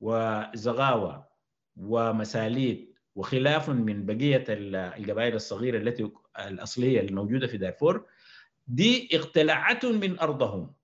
وزغاوة 0.00 1.28
ومساليت 1.76 2.94
وخلاف 3.14 3.70
من 3.70 4.06
بقية 4.06 4.44
القبائل 4.48 5.34
الصغيرة 5.34 5.78
التي 5.78 6.10
الأصلية 6.38 7.00
الموجودة 7.00 7.46
في 7.46 7.56
دارفور 7.56 8.06
دي 8.66 9.08
اقتلعتهم 9.12 9.94
من 10.00 10.18
أرضهم 10.18 10.74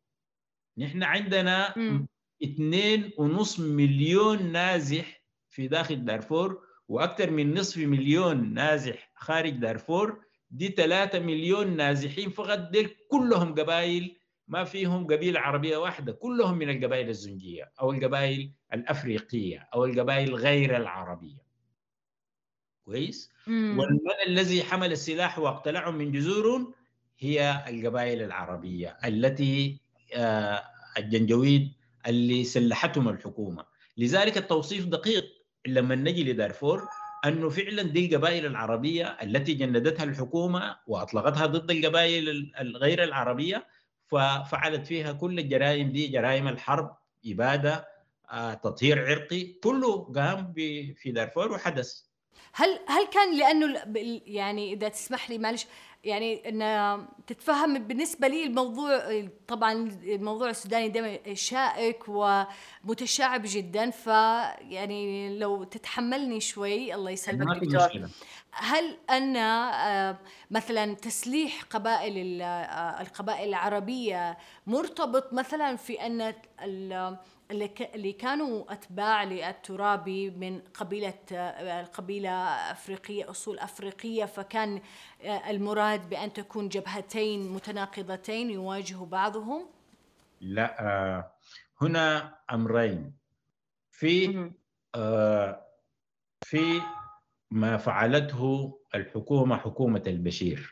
نحن 0.79 1.03
عندنا 1.03 1.79
م. 1.79 2.07
اثنين 2.45 3.11
ونص 3.19 3.61
مليون 3.61 4.53
نازح 4.53 5.23
في 5.49 5.69
داخل 5.69 6.05
دارفور 6.05 6.67
وأكثر 6.93 7.31
من 7.31 7.55
نصف 7.55 7.79
مليون 7.79 8.55
نازح 8.55 9.13
خارج 9.15 9.51
دارفور 9.51 10.25
دي 10.51 10.69
3 10.69 11.19
مليون 11.19 11.77
نازحين 11.77 12.31
فقط 12.31 12.59
ديل 12.59 12.91
كلهم 13.09 13.55
قبائل 13.55 14.17
ما 14.49 14.65
فيهم 14.65 15.07
قبيلة 15.07 15.41
عربية 15.41 15.77
واحدة 15.77 16.13
كلهم 16.13 16.59
من 16.59 16.71
القبائل 16.71 17.09
الزنجية 17.09 17.73
أو 17.81 17.93
القبائل 17.93 18.53
الأفريقية 18.73 19.69
أو 19.75 19.85
القبائل 19.85 20.35
غير 20.35 20.77
العربية. 20.77 21.43
كويس؟ 22.85 23.31
والمن 23.79 24.19
الذي 24.27 24.63
حمل 24.63 24.93
السلاح 24.93 25.39
واقتلعهم 25.39 25.95
من 25.95 26.13
جذورهم 26.13 26.75
هي 27.19 27.65
القبائل 27.69 28.23
العربية 28.23 28.99
التي 29.05 29.81
آه، 30.15 30.63
الجنجويد 30.99 31.73
اللي 32.07 32.45
سلحتهم 32.45 33.09
الحكومة. 33.09 33.65
لذلك 33.97 34.39
التوصيف 34.39 34.87
دقيق. 34.87 35.25
لما 35.67 35.95
نجي 35.95 36.33
لدارفور 36.33 36.89
أنه 37.25 37.49
فعلا 37.49 37.83
دي 37.83 38.07
القبائل 38.07 38.47
العربية 38.47 39.07
التي 39.23 39.55
جندتها 39.55 40.05
الحكومة 40.05 40.77
وأطلقتها 40.87 41.47
ضد 41.47 41.71
القبائل 41.71 42.53
الغير 42.61 43.03
العربية 43.05 43.67
ففعلت 44.07 44.87
فيها 44.87 45.13
كل 45.13 45.39
الجرائم 45.39 45.93
دي 45.93 46.07
جرائم 46.07 46.49
الحرب 46.49 46.97
إبادة 47.27 47.89
آه، 48.31 48.55
تطهير 48.55 49.07
عرقي 49.07 49.45
كله 49.45 50.13
قام 50.13 50.53
في 50.97 51.13
دارفور 51.13 51.53
وحدث. 51.53 52.03
هل 52.53 52.79
هل 52.89 53.07
كان 53.07 53.39
لأنه 53.39 53.83
يعني 54.27 54.73
إذا 54.73 54.89
تسمح 54.89 55.31
لي 55.31 55.39
معلش 55.39 55.67
يعني 56.05 56.49
إن 56.49 57.07
تتفهم 57.27 57.79
بالنسبة 57.79 58.29
لي 58.29 58.45
الموضوع 58.45 59.23
طبعا 59.49 59.73
الموضوع 60.05 60.51
السوداني 60.51 60.89
دائما 60.89 61.35
شائك 61.35 62.05
ومتشعب 62.09 63.43
جدا 63.45 63.91
فيعني 63.91 65.39
لو 65.39 65.65
تتحملني 65.65 66.41
شوي 66.41 66.95
الله 66.95 67.11
يسلمك 67.11 67.57
دكتور. 67.57 68.09
هل 68.55 68.99
أن 69.11 69.37
آه، 69.37 70.19
مثلا 70.51 70.95
تسليح 70.95 71.63
قبائل 71.63 72.43
آه، 72.43 73.01
القبائل 73.01 73.49
العربية 73.49 74.39
مرتبط 74.67 75.33
مثلا 75.33 75.77
في 75.77 76.07
أن 76.07 76.35
اللي 77.53 78.13
كانوا 78.13 78.73
أتباع 78.73 79.25
للترابي 79.25 80.31
من 80.31 80.61
قبيلة 80.61 81.15
القبيله 81.81 82.31
أفريقية 82.73 83.31
أصول 83.31 83.59
أفريقية 83.59 84.25
فكان 84.25 84.81
آه، 85.23 85.51
المراد 85.51 86.09
بأن 86.09 86.33
تكون 86.33 86.69
جبهتين 86.69 87.53
متناقضتين 87.53 88.51
يواجهوا 88.51 89.07
بعضهم. 89.07 89.67
لا 90.41 90.81
آه، 90.81 91.33
هنا 91.81 92.35
أمرين. 92.53 93.13
في 93.91 94.51
آه، 94.95 95.67
في 96.45 96.83
ما 97.51 97.77
فعلته 97.77 98.79
الحكومة 98.95 99.57
حكومة 99.57 100.03
البشير. 100.07 100.72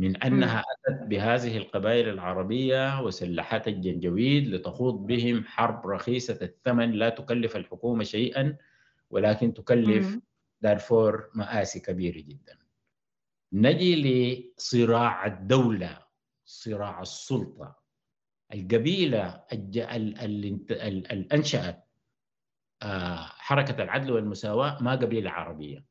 من 0.00 0.16
أنها 0.16 0.60
أتت 0.60 1.02
بهذه 1.02 1.56
القبائل 1.56 2.08
العربية 2.08 3.02
وسلحت 3.02 3.68
الجنجويد 3.68 4.48
لتخوض 4.48 5.06
بهم 5.06 5.44
حرب 5.44 5.86
رخيصة 5.86 6.38
الثمن 6.42 6.92
لا 6.92 7.08
تكلف 7.08 7.56
الحكومة 7.56 8.04
شيئا 8.04 8.56
ولكن 9.10 9.54
تكلف 9.54 10.18
دارفور 10.60 11.30
مآسي 11.34 11.80
كبيرة 11.80 12.20
جدا. 12.20 12.58
نجي 13.52 13.96
لصراع 14.56 15.26
الدولة 15.26 15.98
صراع 16.44 17.02
السلطة. 17.02 17.76
القبيلة 18.54 19.44
اللي 19.52 21.26
أنشأت 21.32 21.84
آه، 22.82 23.16
حركة 23.16 23.82
العدل 23.82 24.12
والمساواة 24.12 24.82
ما 24.82 24.92
قبيلة 24.92 25.30
عربية 25.30 25.84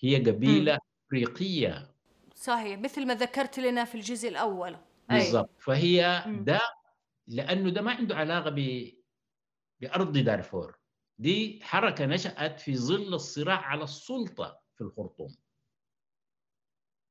هي 0.00 0.16
قبيلة 0.16 0.78
أفريقية. 1.06 1.93
صحيح 2.34 2.78
مثل 2.78 3.06
ما 3.06 3.14
ذكرت 3.14 3.58
لنا 3.58 3.84
في 3.84 3.94
الجزء 3.94 4.28
الأول. 4.28 4.76
بالضبط. 5.08 5.60
فهي 5.60 6.24
ده 6.26 6.60
لأنه 7.26 7.70
ده 7.70 7.82
ما 7.82 7.92
عنده 7.92 8.16
علاقة 8.16 8.50
ب 8.50 8.88
بأرض 9.80 10.18
دارفور. 10.18 10.78
دي 11.18 11.60
حركة 11.62 12.06
نشأت 12.06 12.60
في 12.60 12.76
ظل 12.76 13.14
الصراع 13.14 13.60
على 13.60 13.84
السلطة 13.84 14.60
في 14.74 14.80
الخرطوم. 14.84 15.36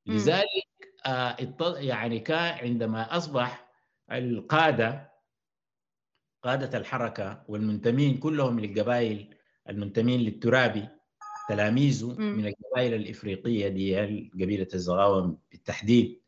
لذلك 0.05 0.45
آه 1.05 1.35
يعني 1.79 2.19
كان 2.19 2.57
عندما 2.65 3.17
أصبح 3.17 3.71
القادة 4.11 5.13
قادة 6.43 6.77
الحركة 6.77 7.45
والمنتمين 7.47 8.17
كلهم 8.17 8.59
للقبائل 8.59 9.35
المنتمين 9.69 10.19
للترابي 10.19 10.89
تلاميذه. 11.49 12.15
من 12.19 12.47
القبائل 12.47 12.93
الإفريقية 12.93 13.67
دي 13.67 13.99
قبيلة 14.33 14.67
الزغاوه 14.73 15.37
بالتحديد 15.51 16.21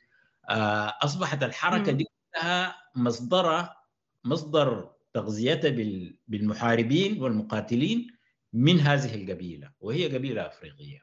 آه، 0.49 0.93
أصبحت 1.03 1.43
الحركة 1.43 1.91
مم. 1.91 1.97
دي 1.97 2.05
كلها 2.33 2.75
مصدرها 2.95 3.77
مصدر 4.23 4.91
تغذيتها 5.13 5.69
بال- 5.69 6.17
بالمحاربين 6.27 7.21
والمقاتلين 7.21 8.07
من 8.53 8.79
هذه 8.79 9.15
القبيلة 9.15 9.71
وهي 9.79 10.15
قبيلة 10.17 10.47
أفريقية 10.47 10.99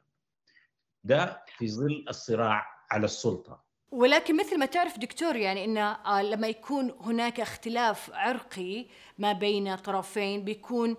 ده 1.05 1.43
في 1.59 1.69
ظل 1.69 2.05
الصراع 2.09 2.67
على 2.91 3.05
السلطة 3.05 3.65
ولكن 3.91 4.37
مثل 4.41 4.59
ما 4.59 4.67
تعرف 4.67 4.99
دكتور 4.99 5.37
يعني 5.37 5.65
إن 5.65 5.77
آه، 5.79 6.23
لما 6.23 6.49
يكون 6.49 6.91
هناك 7.01 7.41
اختلاف 7.41 8.11
عرقي 8.15 8.87
ما 9.19 9.33
بين 9.33 9.75
طرفين 9.77 10.45
بيكون 10.45 10.97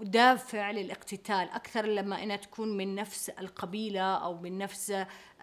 دافع 0.00 0.70
للاقتتال 0.70 1.48
أكثر 1.50 1.86
لما 1.86 2.22
إنها 2.22 2.36
تكون 2.36 2.76
من 2.76 2.94
نفس 2.94 3.28
القبيلة 3.30 4.00
أو 4.16 4.40
من 4.40 4.58
نفس 4.58 4.94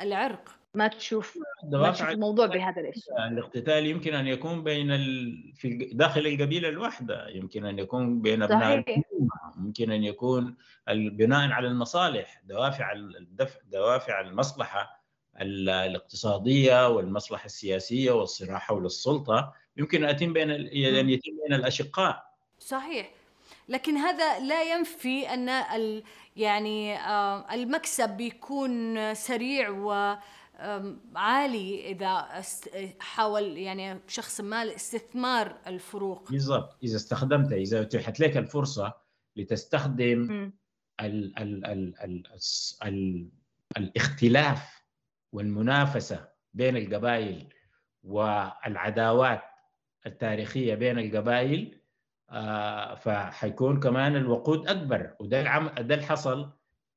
العرق. 0.02 0.50
ما 0.76 0.88
تشوف 0.88 1.38
ما 1.64 1.92
تشوف 1.92 2.10
الموضوع 2.10 2.46
بهذا 2.46 2.82
الاسم. 2.82 3.14
الاقتتال 3.32 3.86
يمكن 3.86 4.14
أن 4.14 4.28
يكون 4.28 4.64
بين 4.64 4.92
ال... 4.92 5.54
في 5.56 5.70
داخل 5.94 6.28
القبيلة 6.28 6.70
الواحدة 6.70 7.28
يمكن 7.30 7.66
أن 7.66 7.80
يكون 7.80 8.22
بين 8.22 8.44
أبناء. 8.44 8.74
الحكومة 8.74 9.30
ممكن 9.56 9.92
أن 9.92 10.04
يكون 10.04 10.56
بناء 10.90 11.52
على 11.52 11.68
المصالح 11.68 12.42
دوافع 12.46 12.92
الدفع 12.92 13.60
دوافع 13.72 14.22
المصلحة 14.22 15.04
ال- 15.42 15.70
الاقتصادية 15.70 16.88
والمصلحة 16.90 17.46
السياسية 17.46 18.12
والصراع 18.12 18.58
حول 18.60 18.86
السلطه 18.86 19.54
يمكن 19.78 20.04
أن 20.04 20.10
يتم 20.10 20.34
بين 20.34 20.52
ال... 20.52 20.68
أن 20.96 21.10
يتم 21.10 21.32
بين 21.48 21.54
الأشقاء. 21.54 22.34
صحيح. 22.60 23.12
لكن 23.70 23.98
هذا 23.98 24.40
لا 24.40 24.64
ينفي 24.64 25.34
أن 25.34 25.50
ال 25.50 26.04
يعني 26.36 27.00
آه، 27.00 27.54
المكسب 27.54 28.10
بيكون 28.10 29.14
سريع 29.14 29.70
و 29.70 30.18
عالي 31.16 31.92
إذا 31.92 32.42
حاول 33.00 33.58
يعني 33.58 34.00
شخص 34.08 34.42
ما 34.42 34.76
استثمار 34.76 35.58
الفروق 35.68 36.32
بالضبط 36.32 36.78
إذا 36.84 36.96
استخدمت 36.96 37.52
إذا 37.52 37.82
اتيحت 37.82 38.20
لك 38.20 38.38
الفرصة 38.38 38.94
لتستخدم. 39.36 40.52
ال 41.02 41.40
ال 41.40 41.66
ال 41.66 41.96
ال 42.04 42.24
ال 42.84 43.30
الاختلاف 43.78 44.84
والمنافسة 45.32 46.30
بين 46.54 46.78
القبائل 46.78 47.48
والعداوات 48.04 49.42
التاريخية 50.06 50.76
بين 50.76 51.00
القبائل 51.00 51.80
فحيكون 52.96 53.80
كمان 53.80 54.16
الوقود 54.16 54.68
أكبر. 54.68 55.16
وده 55.20 55.42
العم... 55.42 55.68
ده 55.68 55.96
اللي 55.96 56.06
حصل 56.06 56.50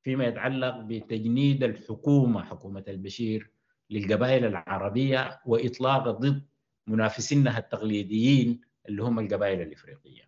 فيما 0.03 0.25
يتعلق 0.25 0.77
بتجنيد 0.77 1.65
الحكومة 1.65 2.45
حكومة 2.45 2.85
البشير 2.89 3.51
للقبائل 3.91 4.45
العربية 4.45 5.41
وإطلاق 5.47 6.09
ضد 6.09 6.47
منافسينها 6.87 7.59
التقليديين 7.59 8.61
اللي 8.89 9.03
هم 9.03 9.19
القبائل 9.19 9.61
الإفريقية. 9.61 10.23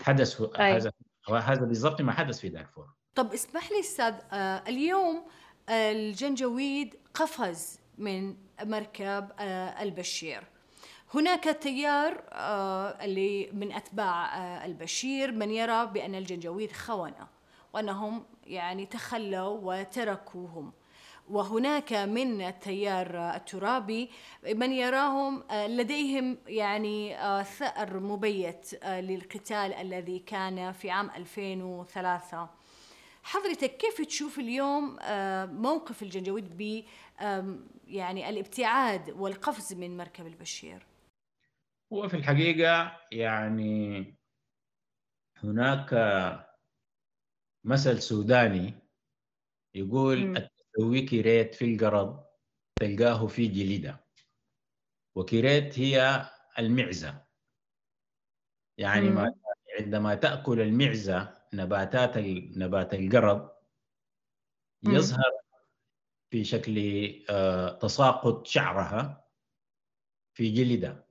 حدث 0.00 0.40
أي. 0.40 0.76
هذا 0.76 0.92
وهذا 1.28 1.64
بالضبط 1.64 2.00
ما 2.00 2.12
حدث 2.12 2.40
في 2.40 2.48
دارفور. 2.48 2.86
طب 3.14 3.32
اسمح 3.32 3.70
لي 3.70 3.80
أستاذ 3.80 4.14
آه، 4.32 4.62
اليوم 4.68 5.26
آه، 5.68 5.92
الجنجويد 5.92 6.94
قفز 7.14 7.80
من 7.98 8.36
مركب 8.64 9.28
آه، 9.38 9.82
البشير. 9.82 10.42
هناك 11.14 11.44
تيار 11.44 12.24
آه، 12.32 13.04
اللي 13.04 13.50
من 13.52 13.72
أتباع 13.72 14.38
آه، 14.38 14.66
البشير 14.66 15.32
من 15.32 15.50
يرى 15.50 15.86
بأن 15.86 16.14
الجنجويد 16.14 16.72
خونة 16.72 17.28
وأنهم 17.72 18.24
يعني 18.46 18.86
تخلوا 18.86 19.58
وتركوهم. 19.62 20.72
وهناك 21.30 21.92
من 21.92 22.40
التيار 22.40 23.34
الترابي 23.34 24.10
من 24.54 24.72
يراهم 24.72 25.42
آه، 25.50 25.66
لديهم 25.66 26.38
يعني 26.46 27.16
ثأر 27.44 28.00
مبيت 28.00 28.84
للقتال 28.84 29.74
الذي 29.74 30.18
كان 30.18 30.72
في 30.72 30.90
عام 30.90 31.10
2003 31.16 32.48
حضرتك 33.22 33.76
كيف 33.76 34.00
تشوف 34.00 34.38
اليوم 34.38 34.98
موقف 35.62 36.02
الجنجويد 36.02 36.56
ب 36.56 36.84
يعني 37.86 38.28
الابتعاد 38.28 39.10
والقفز 39.10 39.74
من 39.74 39.96
مركب 39.96 40.26
البشير؟ 40.26 40.89
هو 41.92 42.08
في 42.08 42.16
الحقيقة 42.16 43.00
يعني 43.12 44.04
هناك 45.36 45.94
مثل 47.64 48.02
سوداني 48.02 48.74
يقول 49.74 50.18
مم. 50.18 50.36
التسوي 50.36 51.02
كريت 51.02 51.54
في 51.54 51.74
القرض 51.74 52.24
تلقاه 52.80 53.26
في 53.26 53.46
جليدة 53.46 54.04
وكريت 55.14 55.78
هي 55.78 56.26
المعزة 56.58 57.26
يعني 58.78 59.10
ما 59.10 59.34
عندما 59.80 60.14
تأكل 60.14 60.60
المعزة 60.60 61.34
نباتات 61.54 62.18
نبات 62.56 62.94
القرض. 62.94 63.50
يظهر 64.82 65.32
في 66.30 66.44
شكل 66.44 66.78
آه، 67.30 67.78
تساقط 67.78 68.46
شعرها 68.46 69.30
في 70.34 70.50
جلدها 70.50 71.09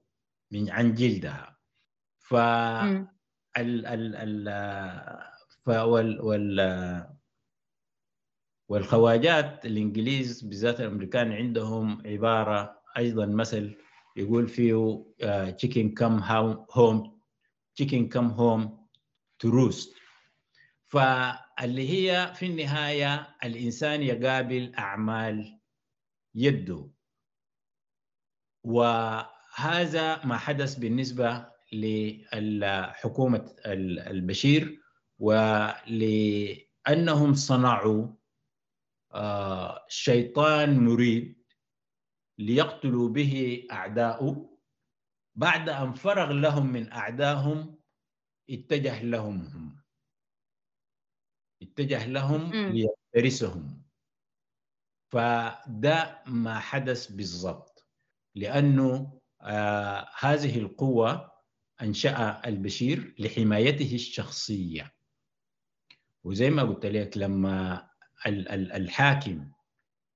من 0.52 0.70
عن 0.70 0.94
جلدها. 0.94 1.60
ف. 2.20 2.34
ال 3.58 3.86
ال 3.86 4.16
ال 4.16 4.48
فوال 5.66 6.22
وال 6.22 6.60
والخواجات 8.70 9.66
الإنجليز 9.66 10.42
بالذات 10.42 10.80
الأمريكان 10.82 11.32
عندهم 11.32 12.08
عبارة 12.08 12.82
أيضا 12.98 13.26
مثل 13.26 13.76
يقول 14.16 14.48
فيه 14.48 15.06
chickens 15.58 15.94
come 15.94 16.20
home 16.72 17.22
chickens 17.76 18.10
come 18.10 18.28
home 18.28 18.88
to 19.40 19.50
roost 19.50 19.96
فاللي 20.88 21.90
هي 21.90 22.34
في 22.36 22.46
النهاية 22.46 23.38
الإنسان 23.44 24.02
يقابل 24.02 24.76
أعمال 24.76 25.60
يده. 26.36 26.90
وهذا 29.60 30.26
ما 30.26 30.38
حدث 30.38 30.76
بالنسبة 30.76 31.52
لحكومه 31.74 33.56
البشير 34.08 34.82
ولأنهم 35.20 36.54
صنعوا 37.34 38.08
آه، 39.12 39.86
شيطان 39.90 40.80
مريد 40.86 41.44
ليقتلوا 42.38 43.10
به 43.10 43.64
اعداؤه 43.72 44.60
بعد 45.36 45.70
أن 45.70 45.94
فرغ 45.94 46.32
لهم 46.32 46.74
من 46.74 46.92
أعدائهم 46.92 47.80
اتجه 48.50 49.04
لهم 49.04 49.42
هم 49.42 49.80
اتجه 51.62 52.06
لهم. 52.08 52.54
ليفترسهم 52.54 53.84
فده 55.12 56.24
ما 56.28 56.60
حدث 56.60 57.12
بالضبط 57.12 57.88
لأنه 58.36 59.19
آه 59.42 60.08
هذه 60.20 60.60
القوة 60.60 61.32
أنشأ 61.82 62.42
البشير 62.46 63.16
لحمايته 63.20 63.96
الشخصية 63.96 64.94
وزي 66.24 66.50
ما 66.50 66.64
قلت 66.64 66.86
لك 66.86 67.18
لما 67.18 67.88
ال- 68.28 68.50
ال- 68.50 68.72
الحاكم 68.72 69.52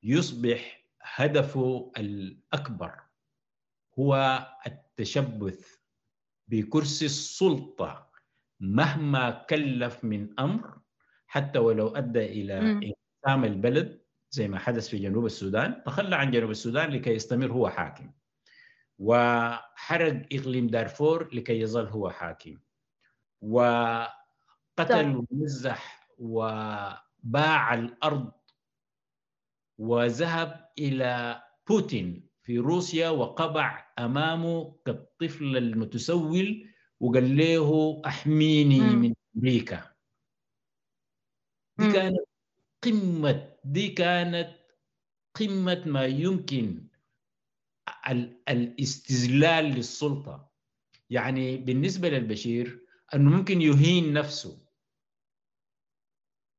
يصبح 0.04 0.84
هدفه 1.02 1.92
الأكبر 1.98 3.00
هو 4.00 4.40
التشبث 4.68 5.68
بكرسي 6.48 7.06
السلطة 7.06 8.10
مهما 8.60 9.30
كلف 9.50 10.04
من 10.04 10.40
أمر 10.40 10.78
حتى 11.28 11.60
ولو 11.60 11.88
أدى 11.88 12.26
إلى 12.26 12.60
مم. 12.62 12.82
إنقسام 12.84 13.46
البلد 13.46 14.02
زي 14.32 14.48
ما 14.48 14.60
حدث 14.60 14.90
في 14.90 14.98
جنوب 14.98 15.26
السودان 15.26 15.84
تخلى 15.86 16.16
عن 16.16 16.32
جنوب 16.32 16.52
السودان 16.52 16.90
لكي 16.90 17.10
يستمر 17.10 17.52
هو 17.52 17.70
حاكم 17.70 18.12
وحرق 19.00 20.28
إقليم 20.32 20.68
دارفور 20.68 21.36
لكي 21.36 21.60
يظل 21.60 21.86
هو 21.88 22.10
حاكم 22.10 22.58
وقتل 23.42 25.26
ومزح 25.32 26.10
وباع 26.18 27.74
الأرض 27.74 28.32
وذهب 29.78 30.70
إلى 30.80 31.44
بوتين 31.70 32.30
في 32.44 32.58
روسيا 32.58 33.10
وقبع 33.10 33.94
أمامه 34.00 34.80
كالطفل 34.86 35.58
المتسول 35.58 36.70
وقال 37.00 37.38
له 37.38 38.02
أحميني 38.06 38.80
مم. 38.80 38.96
من 39.02 39.14
أمريكا 39.38 39.94
دي. 41.78 41.92
كانت 41.92 42.20
قمة 42.84 43.54
دي 43.64 43.90
كانت 43.90 44.56
قمة 45.36 45.84
ما 45.86 46.06
يمكن 46.06 46.88
الاستذلال 48.50 49.66
للسلطة. 49.66 50.52
يعني 51.10 51.58
بالنسبة 51.58 52.10
للبشير 52.10 52.86
أنه 53.13 53.32
ممكن 53.32 53.62
يهين 53.62 54.13
نفسه 54.13 54.66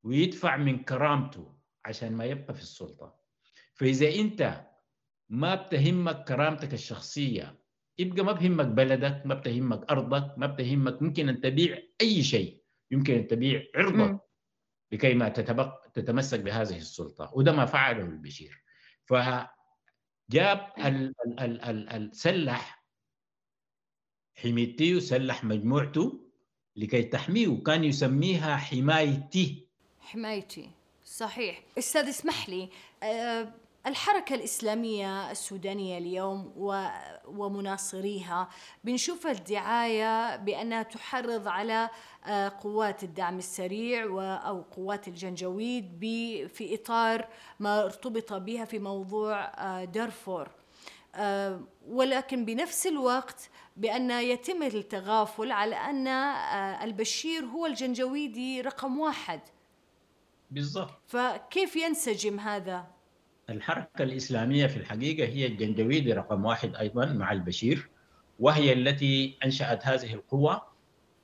ويدفع 0.02 0.57
من 0.57 0.85
كرامته 0.85 1.54
عشان 1.85 2.12
ما 2.12 2.24
يبقى 2.24 2.54
في 2.54 2.62
السلطة. 2.62 3.20
فإذا 3.74 4.14
أنت 4.14 4.66
ما 5.28 5.54
بتهمك 5.54 6.24
كرامتك 6.24 6.74
الشخصية 6.74 7.59
يبقى 7.98 8.24
ما 8.24 8.33
بهمك 8.33 8.66
بلدك 8.66 9.22
ما 9.24 9.35
بتهمك 9.35 9.90
أرضك 9.90 10.38
ما 10.38 10.46
بتهمك 10.46 11.02
ممكن 11.02 11.28
أن 11.28 11.40
تبيع 11.40 11.78
أي 12.00 12.22
شيء. 12.22 12.62
يمكن 12.90 13.14
أن 13.14 13.26
تبيع 13.26 13.64
عرضك. 13.74 14.20
لكي 14.92 15.14
ما 15.14 15.28
تتبق 15.28 15.87
تتمسك 15.94 16.40
بهذه 16.40 16.76
السلطة. 16.76 17.30
وده 17.35 17.52
ما 17.52 17.66
فعله 17.66 18.04
البشير. 18.04 18.64
فجاب 20.28 20.72
ال 20.78 21.14
ال 21.26 21.40
ال 21.40 21.60
ال 21.62 21.88
السلح 21.88 22.84
حميتي 24.34 24.94
وسلح 24.94 25.44
مجموعته 25.44 26.20
لكي 26.76 27.02
تحميه. 27.02 27.48
وكان 27.48 27.84
يسميها 27.84 28.56
حمايتي 28.56 29.66
حمايتي 30.00 30.70
صحيح. 31.04 31.62
أستاذ 31.78 32.08
اسمح 32.08 32.48
لي 32.48 32.68
آه، 33.02 33.52
الحركة 33.87 34.35
الإسلامية 34.35 35.31
السودانية 35.31 35.99
اليوم 35.99 36.53
ومناصريها 37.27 38.49
بنشوف 38.85 39.27
الدعاية 39.27 40.37
بأنها 40.37 40.83
تحرض 40.83 41.49
على 41.49 41.90
آه، 42.27 42.53
قوات 42.62 43.03
الدعم 43.03 43.38
السريع 43.38 44.05
أو 44.49 44.62
قوات 44.62 45.09
الجنجويد 45.09 45.99
في 46.55 46.75
إطار 46.75 47.29
ما 47.61 47.85
ارتبط 47.85 48.33
بها 48.33 48.64
في 48.64 48.79
موضوع 48.79 49.44
آه، 49.44 49.85
دارفور. 49.85 50.49
آه، 51.14 51.61
ولكن 51.88 52.44
بنفس 52.44 52.87
الوقت 52.87 53.51
بأن 53.77 54.11
يتم 54.11 54.62
التغافل 54.62 55.53
على 55.53 55.75
أن 55.75 56.09
البشير 56.83 57.44
هو 57.44 57.66
الجنجويدي 57.66 58.61
رقم 58.61 58.99
واحد. 58.99 59.40
بالضبط. 60.51 60.90
فكيف 61.07 61.77
ينسجم 61.77 62.40
هذا؟ 62.40 62.93
الحركة 63.50 64.02
الإسلامية 64.02 64.66
في 64.66 64.76
الحقيقة 64.76 65.28
هي 65.28 65.46
الجنجويدي 65.46 66.12
رقم 66.12 66.44
واحد 66.44 66.76
أيضا 66.76 67.07
مع 67.07 67.33
البشير 67.33 67.88
وهي 68.38 68.72
التي 68.72 69.38
أنشأت 69.44 69.87
هذه 69.87 70.14
القوة 70.14 70.74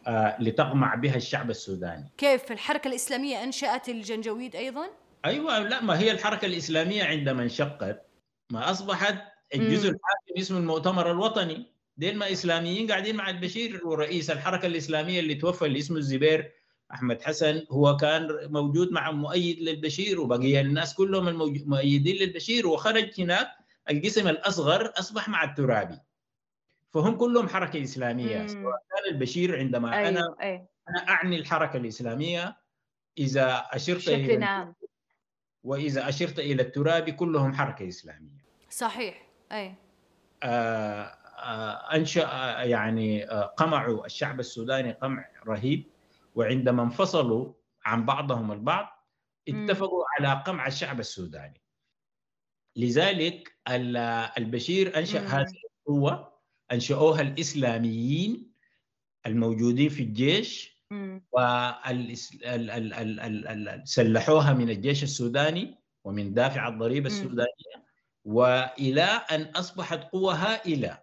آه، 0.06 0.36
لتقمع 0.40 0.94
بها 0.94 1.16
الشعب 1.16 1.50
السوداني 1.50 2.12
كيف 2.18 2.52
الحركة 2.52 2.88
الإسلامية 2.88 3.44
أنشأت 3.44 3.88
الجنجويد 3.88 4.56
أيضا؟ 4.56 4.86
أيوة 5.24 5.58
لا 5.58 5.82
ما 5.82 5.98
هي 5.98 6.10
الحركة 6.10 6.46
الإسلامية 6.46 7.04
عندما 7.04 7.42
انشقت 7.42 8.06
ما 8.52 8.70
أصبحت 8.70 9.14
الجزء. 9.54 9.88
الحاكم 9.88 10.38
اسمه 10.38 10.58
المؤتمر 10.58 11.10
الوطني 11.10 11.72
دين 11.96 12.16
ما 12.16 12.32
إسلاميين 12.32 12.90
قاعدين 12.90 13.16
مع 13.16 13.30
البشير 13.30 13.86
ورئيس 13.86 14.30
الحركة 14.30 14.66
الإسلامية 14.66 15.20
اللي 15.20 15.34
توفى 15.34 15.66
اللي 15.66 15.78
اسمه 15.78 15.96
الزبير 15.96 16.52
أحمد 16.92 17.22
حسن 17.22 17.66
هو 17.70 17.96
كان 17.96 18.28
موجود 18.52 18.92
مع 18.92 19.10
مؤيد 19.10 19.58
للبشير 19.60 20.20
وبقي 20.20 20.60
الناس 20.60 20.94
كلهم 20.94 21.28
الموج- 21.28 21.66
مؤيدين 21.66 22.16
للبشير 22.16 22.66
وخرج 22.66 23.20
هناك 23.20 23.48
القسم 23.90 24.28
الأصغر 24.28 24.92
أصبح 24.98 25.28
مع 25.28 25.44
الترابي. 25.44 25.98
فهم 26.90 27.16
كلهم 27.16 27.48
حركة 27.48 27.82
إسلامية. 27.82 28.38
مم. 28.38 28.48
سواء 28.48 28.76
كان 28.90 29.14
البشير 29.14 29.58
عندما 29.58 30.08
أنا 30.08 30.34
أيوه 30.40 30.66
أنا 30.88 31.08
أعني 31.08 31.36
الحركة 31.36 31.76
الإسلامية 31.76 32.56
إذا 33.18 33.64
أشرت 33.70 33.96
بشكل 33.96 34.14
إلى 34.14 34.44
عام 34.44 34.74
وإذا 35.64 36.08
أشرت 36.08 36.38
إلى 36.38 36.62
الترابي 36.62 37.12
كلهم 37.12 37.52
حركة 37.52 37.88
إسلامية. 37.88 38.40
صحيح 38.70 39.26
أي. 39.52 39.74
آه، 40.42 41.02
آه، 41.38 41.96
آه، 42.24 42.62
يعني 42.62 43.30
آه، 43.30 43.42
قمعوا 43.42 44.06
الشعب 44.06 44.40
السوداني 44.40 44.92
قمع 44.92 45.28
رهيب. 45.46 45.84
وعندما 46.34 46.82
انفصلوا 46.82 47.52
عن 47.84 48.06
بعضهم 48.06 48.52
البعض. 48.52 48.88
اتفقوا 49.48 50.04
على 50.18 50.42
قمع 50.42 50.66
الشعب 50.66 51.00
السوداني 51.00 51.62
لذلك 52.76 53.56
ال- 53.68 53.96
البشير 54.38 54.96
مم. 55.22 55.26
هذه 55.26 55.54
القوة 55.88 56.40
أنشأوها 56.72 57.20
الإسلاميين 57.20 58.52
الموجودين 59.26 59.88
في 59.88 60.02
الجيش. 60.02 60.80
وسلحوها 63.82 64.52
من 64.52 64.70
الجيش 64.70 65.02
السوداني 65.02 65.78
ومن 66.04 66.34
دافع 66.34 66.68
الضريبة 66.68 67.10
مم. 67.10 67.16
السودانية 67.16 67.86
وإلى 68.24 69.02
أن 69.02 69.42
أصبحت 69.42 69.98
قوة 70.12 70.34
هائلة 70.34 71.02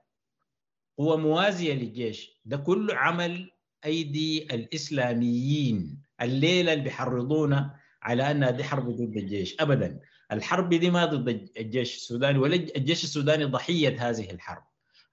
قوة 0.97 1.17
موازية 1.17 1.73
للجيش 1.73 2.41
ده 2.45 2.57
كله 2.57 2.95
عمل 2.95 3.51
أيدي 3.88 4.43
الإسلاميين 4.56 6.02
الليلة 6.21 6.73
اللي 6.73 6.84
بيحرضونا 6.84 7.76
على 8.02 8.32
أنها 8.32 8.52
دي 8.52 8.63
حرب 8.63 8.89
ضد 8.89 9.17
الجيش. 9.17 9.56
أبدا. 9.60 10.00
الحرب 10.32 10.73
دي 10.73 10.89
ما 10.89 11.06
ضد 11.06 11.50
الجيش 11.58 11.95
السوداني 11.95 12.38
ولا 12.38 12.56
الجيش 12.56 13.04
السوداني 13.04 13.45
ضحية 13.45 14.10
هذه 14.10 14.32
الحرب. 14.32 14.63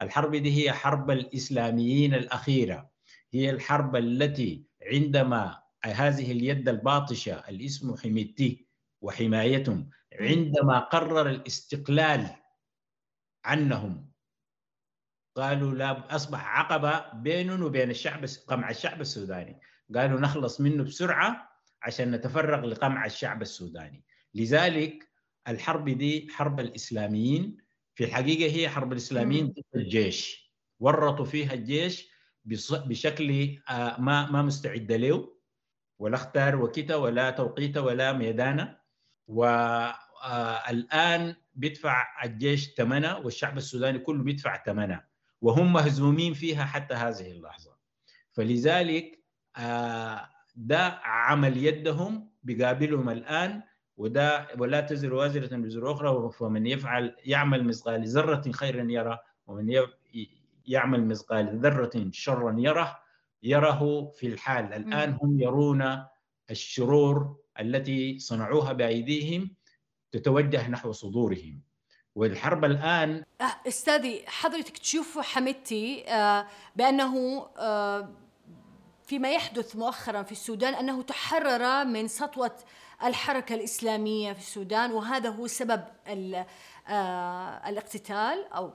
الحرب 0.02 0.36
دي 0.36 0.64
هي 0.64 0.72
حرب 0.72 1.10
الإسلاميين 1.10 2.14
الأخيرة. 2.14 2.90
هي 3.32 3.50
الحرب 3.50 3.96
التي 3.96 4.64
عندما 4.92 5.58
هذه 5.84 6.32
اليد 6.32 6.68
الباطشة 6.68 7.34
اللي 7.48 7.66
اسمه 7.66 7.96
حميتي 7.96 8.66
وحمايتهم 9.00 9.90
عندما 10.20 10.78
قرر 10.78 11.28
الاستقلال 11.30 12.30
عنهم 13.44 14.13
قالوا 15.36 15.74
لا 15.74 16.14
أصبح 16.16 16.58
عقبة 16.58 17.12
بينهم 17.12 17.62
وبين 17.62 17.90
الشعب 17.90 18.24
قمع 18.48 18.70
الشعب 18.70 19.00
السوداني. 19.00 19.60
قالوا 19.94 20.20
نخلص 20.20 20.60
منه 20.60 20.84
بسرعة 20.84 21.50
عشان 21.82 22.10
نتفرغ 22.10 22.66
لقمع 22.66 23.06
الشعب 23.06 23.42
السوداني. 23.42 24.04
لذلك 24.34 25.08
الحرب 25.48 25.88
دي 25.88 26.28
حرب 26.30 26.60
الإسلاميين. 26.60 27.56
في 27.94 28.04
الحقيقة 28.04 28.56
هي 28.56 28.68
حرب 28.68 28.92
الإسلاميين 28.92 29.46
ضد 29.46 29.62
الجيش. 29.74 30.50
ورطوا 30.80 31.24
فيها 31.24 31.52
الجيش 31.52 32.08
بشكل 32.44 33.58
آه، 33.70 34.00
ما 34.00 34.30
ما 34.30 34.42
مستعد 34.42 34.92
له. 34.92 35.34
ولا 35.98 36.14
اختار 36.14 36.56
وكتا 36.56 36.96
ولا 36.96 37.30
توقيته 37.30 37.82
ولا 37.82 38.12
ميدانه. 38.12 38.78
والآن 39.26 41.36
بيدفع 41.54 42.24
الجيش 42.24 42.74
ثمنه 42.74 43.18
والشعب 43.18 43.58
السوداني 43.58 43.98
كله 43.98 44.22
بيدفع 44.22 44.62
ثمنه. 44.64 45.13
وهم 45.44 45.72
مهزومين 45.72 46.34
فيها 46.34 46.64
حتى 46.64 46.94
هذه 46.94 47.30
اللحظة. 47.30 47.76
فلذلك 48.32 49.24
آه، 49.56 50.28
ده 50.56 51.00
عمل 51.04 51.56
يدهم 51.56 52.30
بيقابلهم 52.42 53.08
الآن 53.08 53.62
وده 53.96 54.48
ولا 54.58 54.80
تزر 54.80 55.14
وازرة 55.14 55.56
بزر 55.56 55.92
أخرى 55.92 56.30
فمن 56.32 56.66
يفعل 56.66 57.16
يعمل 57.24 57.64
مثقال 57.64 58.08
ذرة 58.08 58.52
خيرا 58.52 58.86
يرى 58.90 59.18
ومن 59.46 59.76
يعمل 60.66 61.06
مثقال 61.06 61.58
ذرة 61.60 62.08
شرا 62.12 62.56
يره 62.58 62.98
يره 63.42 64.10
في 64.10 64.26
الحال. 64.26 64.72
الآن 64.72 65.18
هم 65.22 65.40
يرون 65.40 66.04
الشرور 66.50 67.36
التي 67.60 68.18
صنعوها 68.18 68.72
بأيديهم 68.72 69.54
تتوجه 70.12 70.68
نحو 70.68 70.92
صدورهم. 70.92 71.62
والحرب 72.16 72.64
الآن 72.64 73.24
أه، 73.40 73.68
أستاذي 73.68 74.24
حضرتك 74.26 74.78
تشوف 74.78 75.18
حمدتي 75.18 76.04
آه، 76.08 76.46
بأنه 76.76 77.46
آه، 77.58 78.08
فيما 79.06 79.32
يحدث 79.32 79.76
مؤخرا 79.76 80.22
في 80.22 80.32
السودان 80.32 80.74
أنه 80.74 81.02
تحرر 81.02 81.84
من 81.84 82.08
سطوة 82.08 82.56
الحركة 83.04 83.54
الإسلامية 83.54 84.32
في 84.32 84.38
السودان 84.38 84.92
وهذا 84.92 85.28
هو 85.28 85.46
سبب 85.46 85.84
ال- 86.08 86.44
الاقتتال 87.68 88.44
أو 88.54 88.72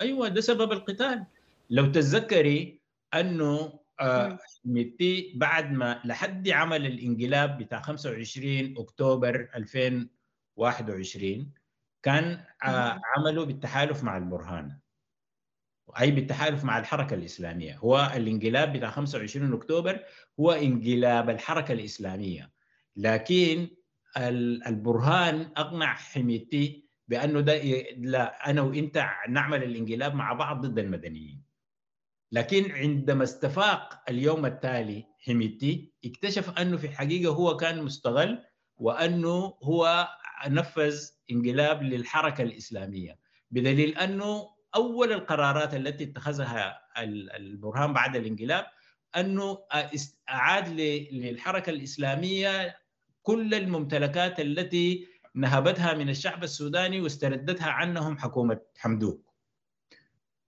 أيوه 0.00 0.28
ده 0.28 0.40
سبب 0.40 0.72
القتال. 0.72 1.24
لو 1.70 1.86
تتذكري 1.86 2.80
أنه 3.14 3.72
آه، 4.00 4.38
ميتي 4.64 5.32
بعد 5.36 5.72
ما 5.72 6.00
لحد 6.04 6.48
عمل 6.48 6.86
الانقلاب 6.86 7.58
بتاع 7.58 7.80
25 7.82 8.74
أكتوبر 8.78 9.48
2021 9.54 11.52
كان 12.02 12.44
آه، 12.64 13.00
عمله 13.16 13.44
بالتحالف 13.44 14.04
مع 14.04 14.16
البرهان. 14.16 14.78
أي 16.00 16.10
بالتحالف 16.10 16.64
مع 16.64 16.78
الحركة 16.78 17.14
الإسلامية. 17.14 17.76
هو 17.76 18.12
الانقلاب 18.16 18.72
بتاع 18.72 18.90
25 18.90 19.52
أكتوبر 19.52 20.04
هو 20.40 20.52
انقلاب 20.52 21.30
الحركة 21.30 21.72
الإسلامية. 21.72 22.52
لكن 22.96 23.68
ال- 24.16 24.66
البرهان 24.66 25.52
أقنع 25.56 25.94
حميتي 25.94 26.88
بأنه 27.08 27.40
ده 27.40 27.62
لا 27.98 28.50
أنا 28.50 28.62
وإنت 28.62 29.06
نعمل 29.28 29.62
الانقلاب 29.62 30.14
مع 30.14 30.32
بعض 30.32 30.66
ضد 30.66 30.78
المدنيين. 30.78 31.42
لكن 32.32 32.70
عندما 32.72 33.24
استفاق 33.24 34.02
اليوم 34.08 34.46
التالي 34.46 35.04
حميتي 35.26 35.92
اكتشف 36.04 36.58
أنه 36.58 36.76
في 36.76 36.86
الحقيقة 36.86 37.32
هو 37.34 37.56
كان 37.56 37.82
مستغل 37.82 38.44
وأنه 38.76 39.54
هو 39.62 40.08
نفذ 40.48 41.08
انقلاب 41.30 41.82
للحركة 41.82 42.42
الإسلامية 42.42 43.18
بدليل 43.50 43.98
أنه 43.98 44.48
أول 44.74 45.12
القرارات 45.12 45.74
التي 45.74 46.04
اتخذها 46.04 46.80
ال- 46.98 47.30
البرهان 47.32 47.92
بعد 47.92 48.16
الانقلاب 48.16 48.66
أنه 49.16 49.58
أعاد 50.28 50.68
للحركة 51.12 51.70
الإسلامية 51.70 52.76
كل 53.22 53.54
الممتلكات 53.54 54.40
التي 54.40 55.06
نهبتها 55.34 55.94
من 55.94 56.08
الشعب 56.08 56.44
السوداني 56.44 57.00
واستردتها 57.00 57.70
عنهم 57.70 58.18
حكومة 58.18 58.60
حمدوك. 58.78 59.32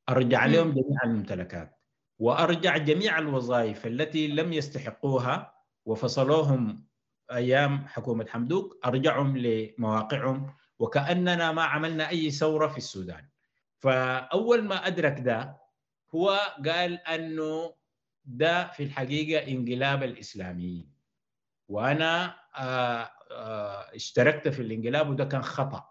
أرجع 0.09 0.47
لهم 0.47 0.71
جميع 0.73 0.99
الممتلكات 1.05 1.79
وأرجع 2.19 2.77
جميع 2.77 3.19
الوظائف 3.19 3.87
التي 3.87 4.29
لم 4.29 4.53
يستحقوها 4.53 5.55
وفصلوهم 5.85 6.85
أيام 7.33 7.87
حكومة 7.87 8.27
حمدوك 8.29 8.79
أرجعهم 8.85 9.37
لمواقعهم 9.39 10.55
وكأننا 10.79 11.53
ما 11.53 11.63
عملنا 11.63 12.09
أي 12.09 12.31
ثورة 12.31 12.67
في 12.69 12.79
السودان. 12.79 13.29
فأول 13.79 14.65
ما 14.65 14.87
أدرك 14.87 15.21
ده 15.21 15.61
هو 16.15 16.41
قال 16.67 16.99
أنه 17.07 17.75
ده 18.25 18.67
في 18.69 18.83
الحقيقة 18.83 19.53
انقلاب 19.53 20.03
الإسلاميين. 20.03 20.95
وأنا 21.69 22.35
آه، 22.59 23.11
آه، 23.33 23.95
اشتركت 23.95 24.49
في 24.49 24.63
الانقلاب 24.63 25.11
وده 25.11 25.25
كان 25.25 25.43
خطأ. 25.43 25.91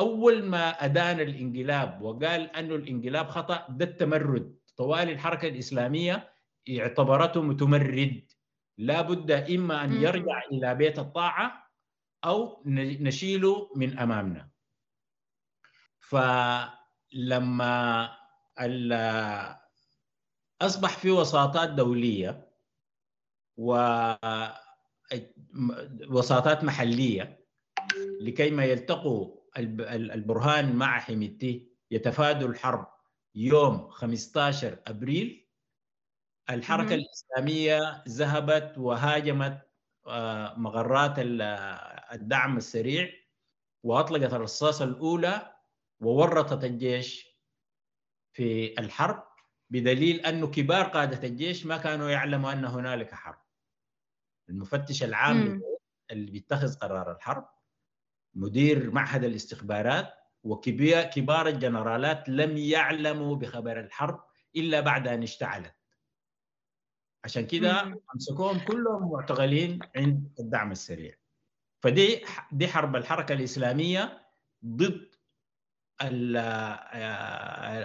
أول 0.00 0.44
ما 0.44 0.68
أدان 0.84 1.20
الانقلاب 1.20 2.02
وقال 2.02 2.56
أنه 2.56 2.74
الانقلاب 2.74 3.28
خطأ 3.28 3.66
ده 3.68 3.84
التمرد. 3.84 4.58
طوال 4.76 5.10
الحركة 5.10 5.48
الإسلامية 5.48 6.32
اعتبرته 6.78 7.42
متمرد. 7.42 8.32
لا 8.78 9.00
بد 9.02 9.30
إما 9.30 9.84
أن 9.84 9.92
يرجع 9.92 10.42
إلى 10.52 10.74
بيت 10.74 10.98
الطاعة 10.98 11.70
أو 12.24 12.62
نشيله 12.66 13.70
من 13.76 13.98
أمامنا. 13.98 14.48
فلما 16.00 17.44
أصبح 20.62 20.96
في 20.98 21.10
وساطات 21.10 21.70
دولية 21.70 22.48
ووساطات 26.08 26.64
محلية 26.64 27.44
لكي 28.20 28.50
ما 28.50 28.64
يلتقوا 28.64 29.36
البرهان 29.56 30.76
مع 30.76 30.98
حميتي 31.00 31.68
يتفادوا 31.90 32.48
الحرب 32.48 32.86
يوم 33.34 33.90
15 33.90 34.78
أبريل 34.86 35.43
الحركة 36.50 36.94
الإسلامية 36.94 38.02
ذهبت 38.08 38.78
وهاجمت 38.78 39.70
آه، 40.06 40.54
مغرات 40.58 41.14
الدعم 41.18 42.56
السريع 42.56 43.10
وأطلقت 43.82 44.34
الرصاصة 44.34 44.84
الأولى 44.84 45.56
وورطت 46.00 46.64
الجيش 46.64 47.38
في 48.32 48.78
الحرب 48.78 49.24
بدليل 49.70 50.20
انه 50.20 50.46
كبار 50.50 50.84
قادة 50.88 51.28
الجيش 51.28 51.66
ما 51.66 51.76
كانوا 51.76 52.10
يعلموا 52.10 52.52
أن 52.52 52.64
هنالك 52.64 53.14
حرب. 53.14 53.38
المفتش 54.48 55.02
العام 55.02 55.62
اللي 56.10 56.30
بيتخذ 56.30 56.74
قرار 56.78 57.12
الحرب 57.12 57.48
مدير 58.34 58.90
معهد 58.90 59.24
الاستخبارات 59.24 60.14
وكبار 60.42 61.02
كبار 61.04 61.48
الجنرالات 61.48 62.28
لم 62.28 62.56
يعلموا 62.56 63.36
بخبر 63.36 63.80
الحرب 63.80 64.24
إلا 64.56 64.80
بعد 64.80 65.08
أن 65.08 65.22
اشتعلت. 65.22 65.73
عشان 67.24 67.46
كده 67.46 68.00
أمسكوهم 68.14 68.58
كلهم 68.58 69.10
معتقلين 69.12 69.78
عند 69.96 70.28
الدعم 70.40 70.72
السريع. 70.72 71.14
فدي 71.82 72.24
دي 72.52 72.68
حرب 72.68 72.96
الحركة 72.96 73.32
الإسلامية 73.32 74.22
ضد 74.66 75.14
ال 76.02 76.36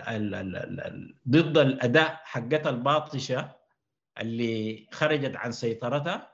ال 0.07 0.35
ال 0.35 1.15
ضد 1.29 1.57
الأداء 1.57 2.21
حقتها 2.23 2.69
الباطشة 2.69 3.55
اللي 4.21 4.87
خرجت 4.91 5.35
عن 5.35 5.51
سيطرتها 5.51 6.31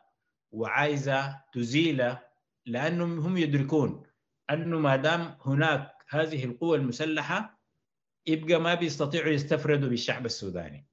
وعايزة 0.52 1.42
تزيله 1.54 2.20
لأنهم 2.66 3.20
هم 3.20 3.38
يدركون 3.38 4.04
أنه 4.50 4.80
ما 4.80 4.96
دام 4.96 5.38
هناك 5.46 5.92
هذه 6.10 6.46
القوى 6.46 6.78
المسلحة 6.78 7.60
يبقى 8.28 8.62
ما 8.62 8.74
بيستطيعوا 8.74 9.30
يستفردوا 9.32 9.90
بالشعب 9.90 10.26
السوداني. 10.26 10.88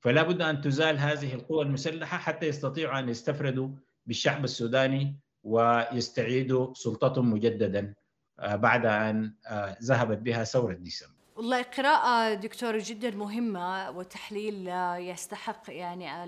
فلا 0.00 0.22
بد 0.22 0.42
أن 0.42 0.60
تزال 0.60 0.98
هذه 0.98 1.34
القوى 1.34 1.62
المسلحة 1.62 2.18
حتى 2.18 2.46
يستطيعوا 2.46 2.98
أن 2.98 3.08
يستفردوا 3.08 3.68
بالشعب 4.06 4.44
السوداني 4.44 5.20
ويستعيدوا 5.44 6.74
سلطتهم 6.74 7.32
مجددا 7.32 7.94
آه، 8.38 8.56
بعد 8.56 8.86
أن 8.86 9.34
آه، 9.46 9.76
ذهبت 9.82 10.18
بها 10.18 10.44
ثورة 10.44 10.74
ديسمبر. 10.74 11.12
والله 11.36 11.62
قراءة 11.62 12.34
دكتور 12.34 12.78
جدا 12.78 13.10
مهمة 13.10 13.90
وتحليل 13.90 14.68
آه، 14.68 14.96
يستحق 14.96 15.62
يعني 15.68 16.24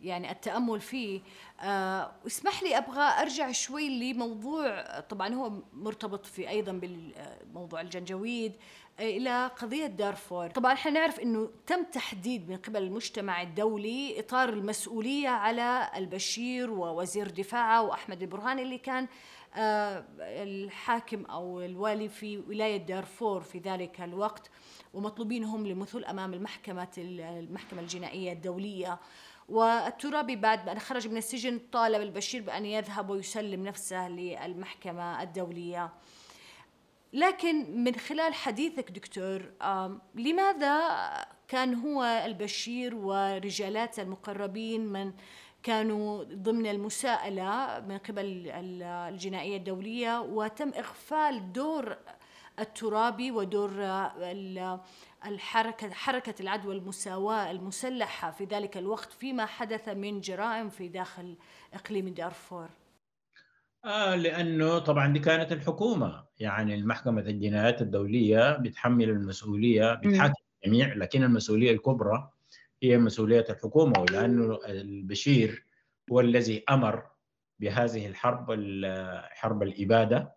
يعني 0.00 0.30
التأمل 0.30 0.80
فيه. 0.80 1.20
آه 1.60 2.12
اسمح 2.26 2.62
لي 2.62 2.78
أبغى 2.78 3.00
أرجع 3.22 3.52
شوي 3.52 4.12
لموضوع 4.12 5.00
طبعا 5.00 5.34
هو 5.34 5.52
مرتبط 5.72 6.26
في 6.26 6.48
أيضا 6.48 6.72
بالموضوع 6.72 7.80
الجنجويد 7.80 8.52
آه 9.00 9.02
إلى 9.02 9.46
قضية 9.46 9.86
دارفور. 9.86 10.50
طبعا 10.50 10.72
إحنا 10.72 10.90
نعرف 10.90 11.20
إنه 11.20 11.50
تم 11.66 11.82
تحديد 11.84 12.48
من 12.50 12.56
قبل 12.56 12.82
المجتمع 12.82 13.42
الدولي 13.42 14.20
إطار 14.20 14.48
المسؤولية 14.48 15.28
على 15.28 15.90
البشير 15.96 16.70
ووزير 16.70 17.30
دفاعه 17.30 17.82
وأحمد 17.82 18.22
البرهاني 18.22 18.62
اللي 18.62 18.78
كان 18.78 19.08
آه 19.56 20.04
الحاكم 20.20 21.24
أو 21.24 21.60
الوالي 21.60 22.08
في 22.08 22.38
ولاية 22.38 22.76
دارفور 22.76 23.40
في 23.40 23.58
ذلك 23.58 24.00
الوقت 24.00 24.50
ومطلوبين 24.94 25.44
هم 25.44 25.66
للمثول 25.66 26.04
أمام 26.04 26.34
المحكمة 26.34 26.88
المحكمة 26.98 27.80
الجنائية 27.80 28.32
الدولية. 28.32 28.98
والترابي 29.48 30.36
بعد 30.36 30.68
أن 30.68 30.78
خرج 30.78 31.08
من 31.08 31.16
السجن 31.16 31.60
طالب 31.72 32.02
البشير 32.02 32.42
بأن 32.42 32.66
يذهب 32.66 33.10
ويسلم 33.10 33.64
نفسه 33.64 34.08
للمحكمة 34.08 35.22
الدولية. 35.22 35.92
لكن 37.12 37.84
من 37.84 37.94
خلال 37.94 38.34
حديثك 38.34 38.90
دكتور 38.90 39.42
لماذا 40.14 40.80
كان 41.48 41.74
هو 41.74 42.02
البشير 42.02 42.94
ورجالاته 42.94 44.02
المقربين 44.02 44.86
من 44.86 45.12
كانوا 45.62 46.24
ضمن 46.24 46.66
المساءلة 46.66 47.80
من 47.88 47.98
قبل 47.98 48.50
الجنائية 48.52 49.56
الدولية 49.56 50.20
وتم 50.20 50.68
إغفال 50.68 51.52
دور 51.52 51.96
الترابي 52.58 53.30
ودور 53.30 53.70
الحركة 55.26 55.90
حركة 55.90 56.34
العدوى 56.42 56.74
المساواة 56.76 57.50
المسلحة 57.50 58.30
في 58.30 58.44
ذلك 58.44 58.76
الوقت 58.76 59.12
فيما 59.12 59.46
حدث 59.46 59.88
من 59.88 60.20
جرائم 60.20 60.68
في 60.68 60.88
داخل 60.88 61.36
إقليم 61.74 62.08
دارفور. 62.08 62.68
آه 63.84 64.14
لأنه 64.14 64.78
طبعا 64.78 65.12
دي 65.12 65.18
كانت 65.18 65.52
الحكومة. 65.52 66.24
يعني 66.38 66.74
المحكمة 66.74 67.20
الجنايات 67.20 67.82
الدولية 67.82 68.56
بتحمل 68.56 69.10
المسؤولية 69.10 69.94
بتحاكم 69.94 70.34
الجميع 70.64 70.94
لكن 70.94 71.22
المسؤولية 71.22 71.70
الكبرى 71.72 72.30
هي 72.82 72.98
مسؤولية 72.98 73.44
الحكومة. 73.50 74.00
ولأنه 74.00 74.58
البشير 74.66 75.66
هو 76.12 76.20
الذي 76.20 76.64
أمر 76.70 77.06
بهذه 77.60 78.06
الحرب 78.06 78.46
حرب 79.30 79.62
الإبادة 79.62 80.34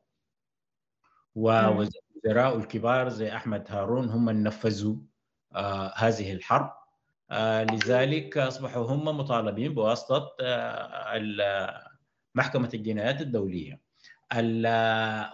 ووزير 1.35 2.01
الوزراء 2.25 2.57
الكبار 2.57 3.09
زي 3.09 3.35
أحمد 3.35 3.65
هارون 3.69 4.09
هم 4.09 4.29
اللي 4.29 4.43
نفذوا 4.43 4.95
آه 5.55 5.93
هذه 5.95 6.33
الحرب. 6.33 6.71
آه 7.31 7.63
لذلك 7.63 8.37
أصبحوا 8.37 8.85
هم 8.85 9.05
مطالبين 9.17 9.73
بواسطة 9.73 10.35
آه 10.41 11.91
محكمة 12.35 12.69
الجنايات 12.73 13.21
الدولية. 13.21 13.81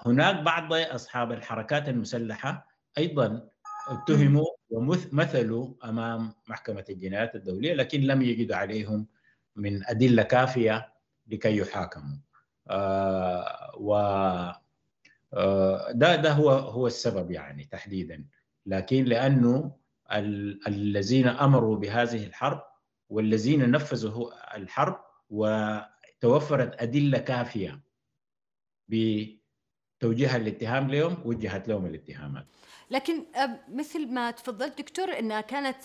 هناك 0.08 0.36
بعض 0.44 0.73
أصحاب 0.73 1.31
الحركات 1.31 1.90
المسلحة 1.90 2.67
أيضا 2.98 3.50
اتهموا 3.88 4.46
ومثلوا 4.69 5.73
أمام 5.84 6.34
محكمة 6.48 6.86
الجنايات 6.90 7.36
الدولية 7.36 7.73
لكن 7.73 8.02
لم 8.02 8.21
يجدوا 8.21 8.56
عليهم 8.56 9.08
من 9.56 9.86
أدلة 9.90 10.23
كافية 10.23 10.94
لكي 11.27 11.58
يحاكموا. 11.58 12.17
آه 12.69 13.71
ده 15.92 16.15
ده 16.15 16.31
هو 16.31 16.50
هو 16.52 16.88
السبب 16.88 17.31
يعني 17.31 17.63
تحديدا. 17.65 18.25
لكن 18.65 19.04
لأنه 19.04 19.75
الذين 20.67 21.27
أمروا 21.27 21.75
بهذه 21.77 22.25
الحرب 22.25 22.63
والذين 23.10 23.71
نفذوا 23.71 24.56
الحرب 24.58 25.00
وتوفرت 25.29 26.81
أدلة 26.81 27.17
كافية 27.17 27.81
بتوجيه 28.88 30.36
الاتهام 30.36 30.92
لهم 30.92 31.17
وجهت 31.25 31.67
لهم 31.67 31.86
الاتهامات. 31.86 32.46
لكن 32.92 33.25
مثل 33.69 34.08
ما 34.08 34.31
تفضلت 34.31 34.77
دكتور 34.77 35.19
إنها 35.19 35.42
كانت 35.42 35.77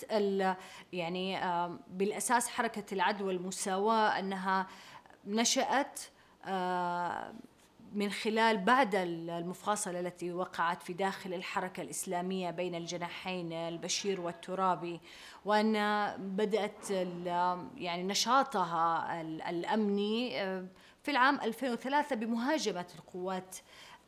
يعني 0.93 1.39
بالأساس 1.87 2.47
حركة 2.47 2.93
العدل 2.93 3.23
والمساواة 3.23 4.19
إنها 4.19 4.67
نشأت 5.25 5.99
من 7.93 8.11
خلال 8.11 8.57
بعد 8.57 8.95
المفاصلة 8.95 9.99
التي 9.99 10.31
وقعت 10.31 10.83
في 10.83 10.93
داخل 10.93 11.33
الحركة 11.33 11.81
الإسلامية 11.81 12.51
بين 12.51 12.75
الجناحين 12.75 13.53
البشير 13.53 14.21
والترابي 14.21 14.99
وأن 15.45 15.73
بدأت 16.17 16.91
يعني 17.77 18.03
نشاطها 18.03 19.21
الأمني 19.49 20.41
آه، 20.41 20.65
في 21.03 21.11
العام 21.11 21.39
2003 21.41 22.15
بمهاجمة 22.15 22.85
القوات 22.99 23.55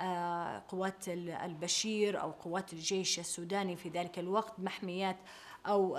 آه، 0.02 0.64
قوات 0.68 1.08
البشير 1.08 2.22
أو 2.22 2.32
قوات 2.32 2.74
الجيش 2.74 3.20
السوداني 3.20 3.76
في 3.76 3.90
ذلك 3.90 4.20
الوقت 4.20 4.60
محميات 4.60 5.18
أو 5.68 5.98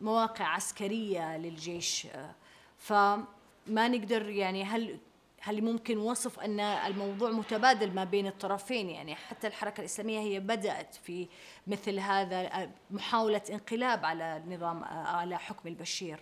مواقع 0.00 0.44
عسكرية 0.44 1.36
للجيش. 1.36 2.06
آه، 2.06 2.34
فما 2.78 3.88
نقدر 3.88 4.28
يعني 4.28 4.64
هل 4.64 4.98
هل 5.44 5.64
ممكن 5.64 5.98
وصف 5.98 6.40
أن 6.40 6.60
الموضوع 6.60 7.30
متبادل 7.30 7.94
ما 7.94 8.04
بين 8.04 8.26
الطرفين؟ 8.26 8.90
يعني 8.90 9.14
حتى 9.14 9.46
الحركة 9.46 9.80
الإسلامية 9.80 10.18
هي 10.18 10.40
بدأت 10.40 10.94
في 10.94 11.28
مثل 11.66 11.98
هذا 11.98 12.70
محاولة 12.90 13.42
انقلاب 13.50 14.04
على 14.04 14.42
نظام 14.46 14.84
على 14.84 15.38
حكم 15.38 15.68
البشير. 15.68 16.20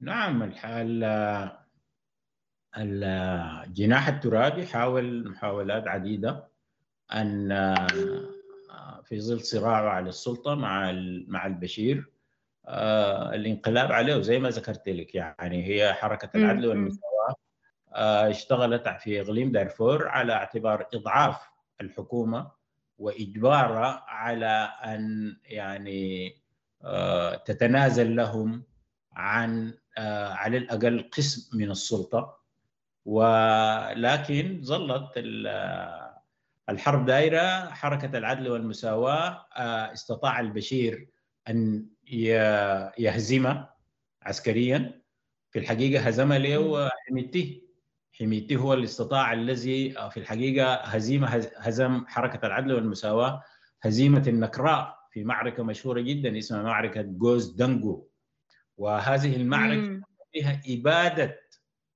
نعم 0.00 0.42
الحال 0.42 1.04
الجناح 2.76 4.08
الترابي 4.08 4.66
حاول 4.66 5.28
محاولات 5.28 5.88
عديدة 5.88 6.48
أن 7.12 7.48
في 9.04 9.20
ظل 9.20 9.40
صراعه 9.40 9.88
على 9.88 10.08
السلطة 10.08 10.54
مع 10.54 10.92
مع 11.28 11.46
البشير 11.46 12.04
الانقلاب 13.34 13.92
عليه. 13.92 14.20
زي 14.20 14.38
ما 14.38 14.48
ذكرت 14.48 14.88
لك 14.88 15.14
يعني 15.14 15.66
هي 15.66 15.94
حركة 15.94 16.30
العدل 16.34 16.66
والمساواة 16.66 17.04
آه، 17.04 17.09
اشتغلت 17.92 18.88
في 18.88 19.20
إقليم 19.20 19.52
دارفور 19.52 20.08
على 20.08 20.32
اعتبار 20.32 20.86
إضعاف 20.94 21.50
الحكومة 21.80 22.50
واجبارها 22.98 24.04
على 24.08 24.72
أن 24.84 25.36
يعني 25.44 26.36
آه، 26.84 27.34
تتنازل 27.34 28.16
لهم 28.16 28.64
عن 29.12 29.74
آه، 29.98 30.28
على 30.32 30.56
الأقل 30.56 31.10
قسم 31.12 31.58
من 31.58 31.70
السلطة. 31.70 32.40
ولكن 33.04 34.60
ظلت 34.64 35.10
الحرب 36.68 37.06
دايرة 37.06 37.70
حركة 37.70 38.18
العدل 38.18 38.48
والمساواة 38.48 39.46
استطاع 39.92 40.40
البشير 40.40 41.08
أن 41.48 41.86
يهزمه 42.98 43.68
عسكريا. 44.22 45.00
في 45.50 45.58
الحقيقة 45.58 46.02
هزم 46.02 46.32
له 46.32 46.90
حميتي 47.08 47.69
حميتي 48.20 48.56
هو 48.56 48.74
اللي 48.74 48.84
استطاع 48.84 49.32
الذي 49.32 49.98
آه، 49.98 50.08
في 50.08 50.20
الحقيقة 50.20 50.74
هزيمة 50.74 51.28
هزم 51.56 52.06
حركة 52.06 52.46
العدل 52.46 52.72
والمساواة. 52.72 53.42
هزيمة 53.82 54.24
النكراء 54.26 54.98
في 55.10 55.24
معركة 55.24 55.62
مشهورة 55.62 56.00
جدا 56.00 56.38
اسمها 56.38 56.62
معركة 56.62 57.02
جوز 57.02 57.50
دنجو 57.50 58.06
وهذه 58.76 59.36
المعركة 59.36 60.00
فيها 60.32 60.60
إبادة 60.68 61.40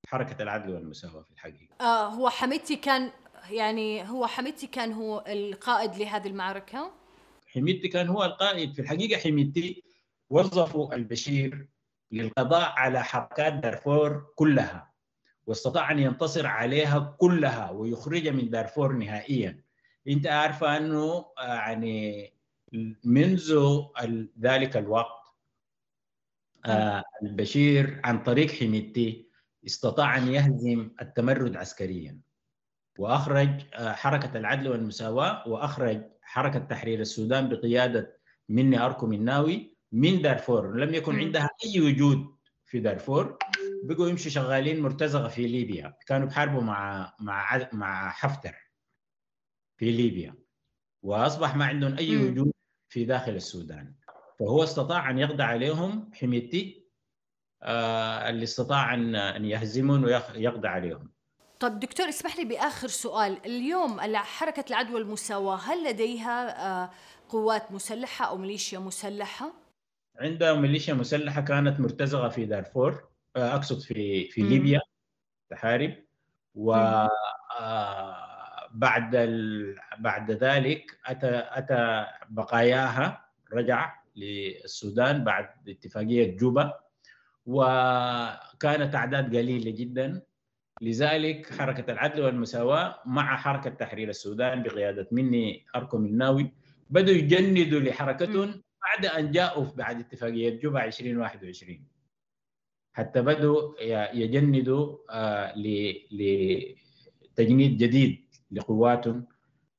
حركة 0.08 0.42
العدل 0.42 0.74
والمساواة 0.74 1.22
في 1.22 1.30
الحقيقة. 1.30 1.74
آه 1.80 2.08
هو 2.08 2.28
حميتي 2.30 2.76
كان 2.76 3.10
يعني 3.50 4.08
هو 4.08 4.26
حميتي 4.26 4.66
كان 4.66 4.92
هو 4.92 5.24
القائد 5.28 5.96
لهذه 5.96 6.28
المعركة؟ 6.28 6.92
حميتي 7.46 7.88
كان 7.88 8.08
هو 8.08 8.24
القائد. 8.24 8.72
في 8.74 8.82
الحقيقة 8.82 9.20
حميتي 9.20 9.84
وظفوا 10.30 10.94
البشير 10.94 11.68
للقضاء 12.12 12.72
على 12.76 13.04
حركات 13.04 13.52
دارفور 13.52 14.26
كلها. 14.36 14.93
واستطاع 15.46 15.90
أن 15.90 15.98
ينتصر 15.98 16.46
عليها 16.46 17.16
كلها 17.18 17.70
ويخرجها 17.70 18.32
من 18.32 18.50
دارفور 18.50 18.92
نهائيا. 18.92 19.60
أنت 20.08 20.26
عارفه 20.26 20.76
أنه 20.76 21.26
آه، 21.38 21.54
يعني 21.54 22.32
منذ 23.04 23.58
ذلك 24.40 24.76
الوقت 24.76 25.24
آه، 26.66 27.02
البشير 27.22 28.00
عن 28.04 28.22
طريق 28.22 28.50
حميتي 28.50 29.28
استطاع 29.66 30.16
أن 30.16 30.28
يهزم 30.28 30.90
التمرد 31.02 31.56
عسكريا 31.56 32.20
وأخرج 32.98 33.48
آه، 33.74 33.92
حركة 33.92 34.38
العدل 34.38 34.68
والمساواة 34.68 35.48
وأخرج 35.48 36.02
حركة 36.22 36.58
تحرير 36.58 37.00
السودان 37.00 37.48
بقيادة 37.48 38.18
مني 38.48 38.78
اركو 38.78 39.06
الناوي 39.06 39.76
من 39.92 40.22
دارفور. 40.22 40.76
لم 40.76 40.94
يكن 40.94 41.16
عندها 41.16 41.50
أي 41.64 41.80
وجود 41.80 42.34
في 42.64 42.80
دارفور. 42.80 43.38
بقوا 43.84 44.08
يمشوا 44.08 44.30
شغالين 44.30 44.82
مرتزقة 44.82 45.28
في 45.28 45.46
ليبيا. 45.46 45.96
كانوا 46.06 46.26
بحاربوا 46.26 46.60
مع 46.62 47.12
مع 47.20 47.68
مع 47.72 48.10
حفتر 48.10 48.54
في 49.76 49.90
ليبيا. 49.90 50.34
وأصبح 51.02 51.56
ما 51.56 51.64
عندهم 51.64 51.98
أي 51.98 52.16
وجود 52.16 52.52
في 52.88 53.04
داخل 53.04 53.32
السودان. 53.32 53.94
فهو 54.38 54.62
استطاع 54.62 55.10
أن 55.10 55.18
يقضي 55.18 55.42
عليهم 55.42 56.10
حميتي 56.14 56.84
آه 57.62 58.30
اللي 58.30 58.44
استطاع 58.44 58.94
ان 58.94 59.16
أن 59.16 59.44
يهزمهم 59.44 60.04
ويقضي 60.04 60.68
عليهم. 60.68 61.12
طب 61.60 61.80
دكتور 61.80 62.08
اسمح 62.08 62.36
لي 62.36 62.44
بآخر 62.44 62.88
سؤال. 62.88 63.46
اليوم 63.46 64.00
حركة 64.16 64.64
العدوى 64.70 64.94
والمساواه 64.94 65.56
هل 65.56 65.84
لديها 65.90 66.66
آه 66.66 66.90
قوات 67.28 67.72
مسلحة 67.72 68.26
أو 68.26 68.36
ميليشيا 68.36 68.78
مسلحة؟ 68.78 69.52
عندها 70.20 70.54
ميليشيا 70.54 70.94
مسلحة 70.94 71.40
كانت 71.40 71.80
مرتزقة 71.80 72.28
في 72.28 72.46
دارفور. 72.46 73.13
أقصد 73.36 73.80
في 73.80 74.28
في 74.28 74.42
ليبيا 74.42 74.80
تحارب. 75.50 75.94
و 76.54 76.74
آه، 77.60 78.68
بعد 78.74 79.14
ال... 79.14 79.76
بعد 79.98 80.30
ذلك 80.30 80.98
أتى 81.06 81.44
أتى 81.50 82.06
بقاياها 82.28 83.24
رجع 83.52 83.94
للسودان 84.16 85.24
بعد 85.24 85.48
اتفاقية 85.68 86.36
جوبا. 86.36 86.74
وكانت 87.46 88.94
أعداد 88.94 89.36
قليلة 89.36 89.70
جدا. 89.70 90.22
لذلك 90.82 91.52
حركة 91.52 91.92
العدل 91.92 92.22
والمساواة 92.22 93.02
مع 93.06 93.36
حركة 93.36 93.70
تحرير 93.70 94.08
السودان 94.08 94.62
بقيادة 94.62 95.08
مني 95.12 95.66
اركم 95.76 96.04
الناوي 96.04 96.52
بدوا 96.90 97.14
يجندوا 97.14 97.80
لحركتهم 97.80 98.62
بعد 98.82 99.06
أن 99.06 99.30
جاءوا 99.30 99.64
بعد 99.64 100.00
اتفاقية 100.00 100.60
جوبا 100.60 100.84
2021 100.84 101.93
حتى 102.94 103.22
بدوا 103.22 103.72
يجندوا 104.14 104.96
آه، 105.10 105.54
لتجنيد 106.12 107.78
جديد 107.78 108.24
لقواتهم 108.50 109.26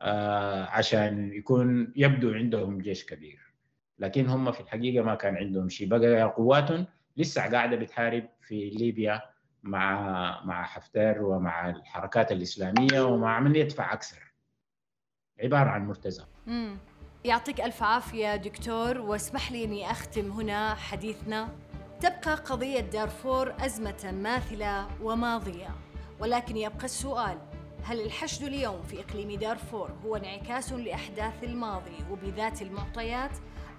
آه، 0.01 0.63
عشان 0.65 1.33
يكون 1.33 1.93
يبدو 1.95 2.33
عندهم 2.33 2.77
جيش 2.81 3.05
كبير. 3.05 3.39
لكن 3.99 4.27
هم 4.27 4.51
في 4.51 4.59
الحقيقة 4.59 5.03
ما 5.03 5.15
كان 5.15 5.35
عندهم 5.35 5.69
شيء. 5.69 5.87
بقى 5.87 6.23
قواتهم 6.23 6.85
لسه 7.17 7.51
قاعدة 7.51 7.75
بتحارب 7.75 8.29
في 8.41 8.69
ليبيا 8.69 9.21
مع 9.63 10.01
مع 10.45 10.63
حفتر 10.63 11.21
ومع 11.21 11.69
الحركات 11.69 12.31
الإسلامية 12.31 13.01
ومع 13.01 13.39
من 13.39 13.55
يدفع 13.55 13.93
أكثر. 13.93 14.33
عبارة 15.43 15.69
عن 15.69 15.87
مرتزقه 15.87 16.27
يعطيك 17.25 17.61
ألف 17.61 17.83
عافية 17.83 18.35
دكتور 18.35 18.97
واسمح 18.97 19.51
لي 19.51 19.63
إني 19.63 19.91
أختم 19.91 20.31
هنا 20.31 20.75
حديثنا. 20.75 21.49
تبقى 22.01 22.35
قضية 22.35 22.79
دارفور 22.79 23.53
أزمة 23.59 24.11
ماثلة 24.11 24.87
وماضية. 25.01 25.69
ولكن 26.19 26.57
يبقى 26.57 26.85
السؤال 26.85 27.37
هل 27.83 28.01
الحشد 28.01 28.43
اليوم 28.43 28.83
في 28.83 28.99
إقليم 28.99 29.39
دارفور 29.39 29.89
هو 30.05 30.15
انعكاس 30.15 30.73
لأحداث 30.73 31.43
الماضي 31.43 31.97
وبذات 32.11 32.61
المعطيات 32.61 33.31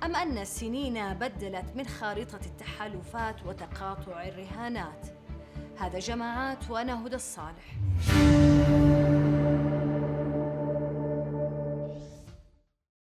أم 0.02 0.16
أن 0.16 0.38
السنين 0.38 1.14
بدلت 1.14 1.64
من 1.74 1.86
خارطة 1.86 2.40
التحالفات 2.46 3.46
وتقاطع 3.46 4.24
الرهانات؟ 4.24 5.06
هذا 5.78 5.98
جماعات 5.98 6.70
وأنا 6.70 7.06
هدى 7.06 7.16
الصالح. 7.16 7.76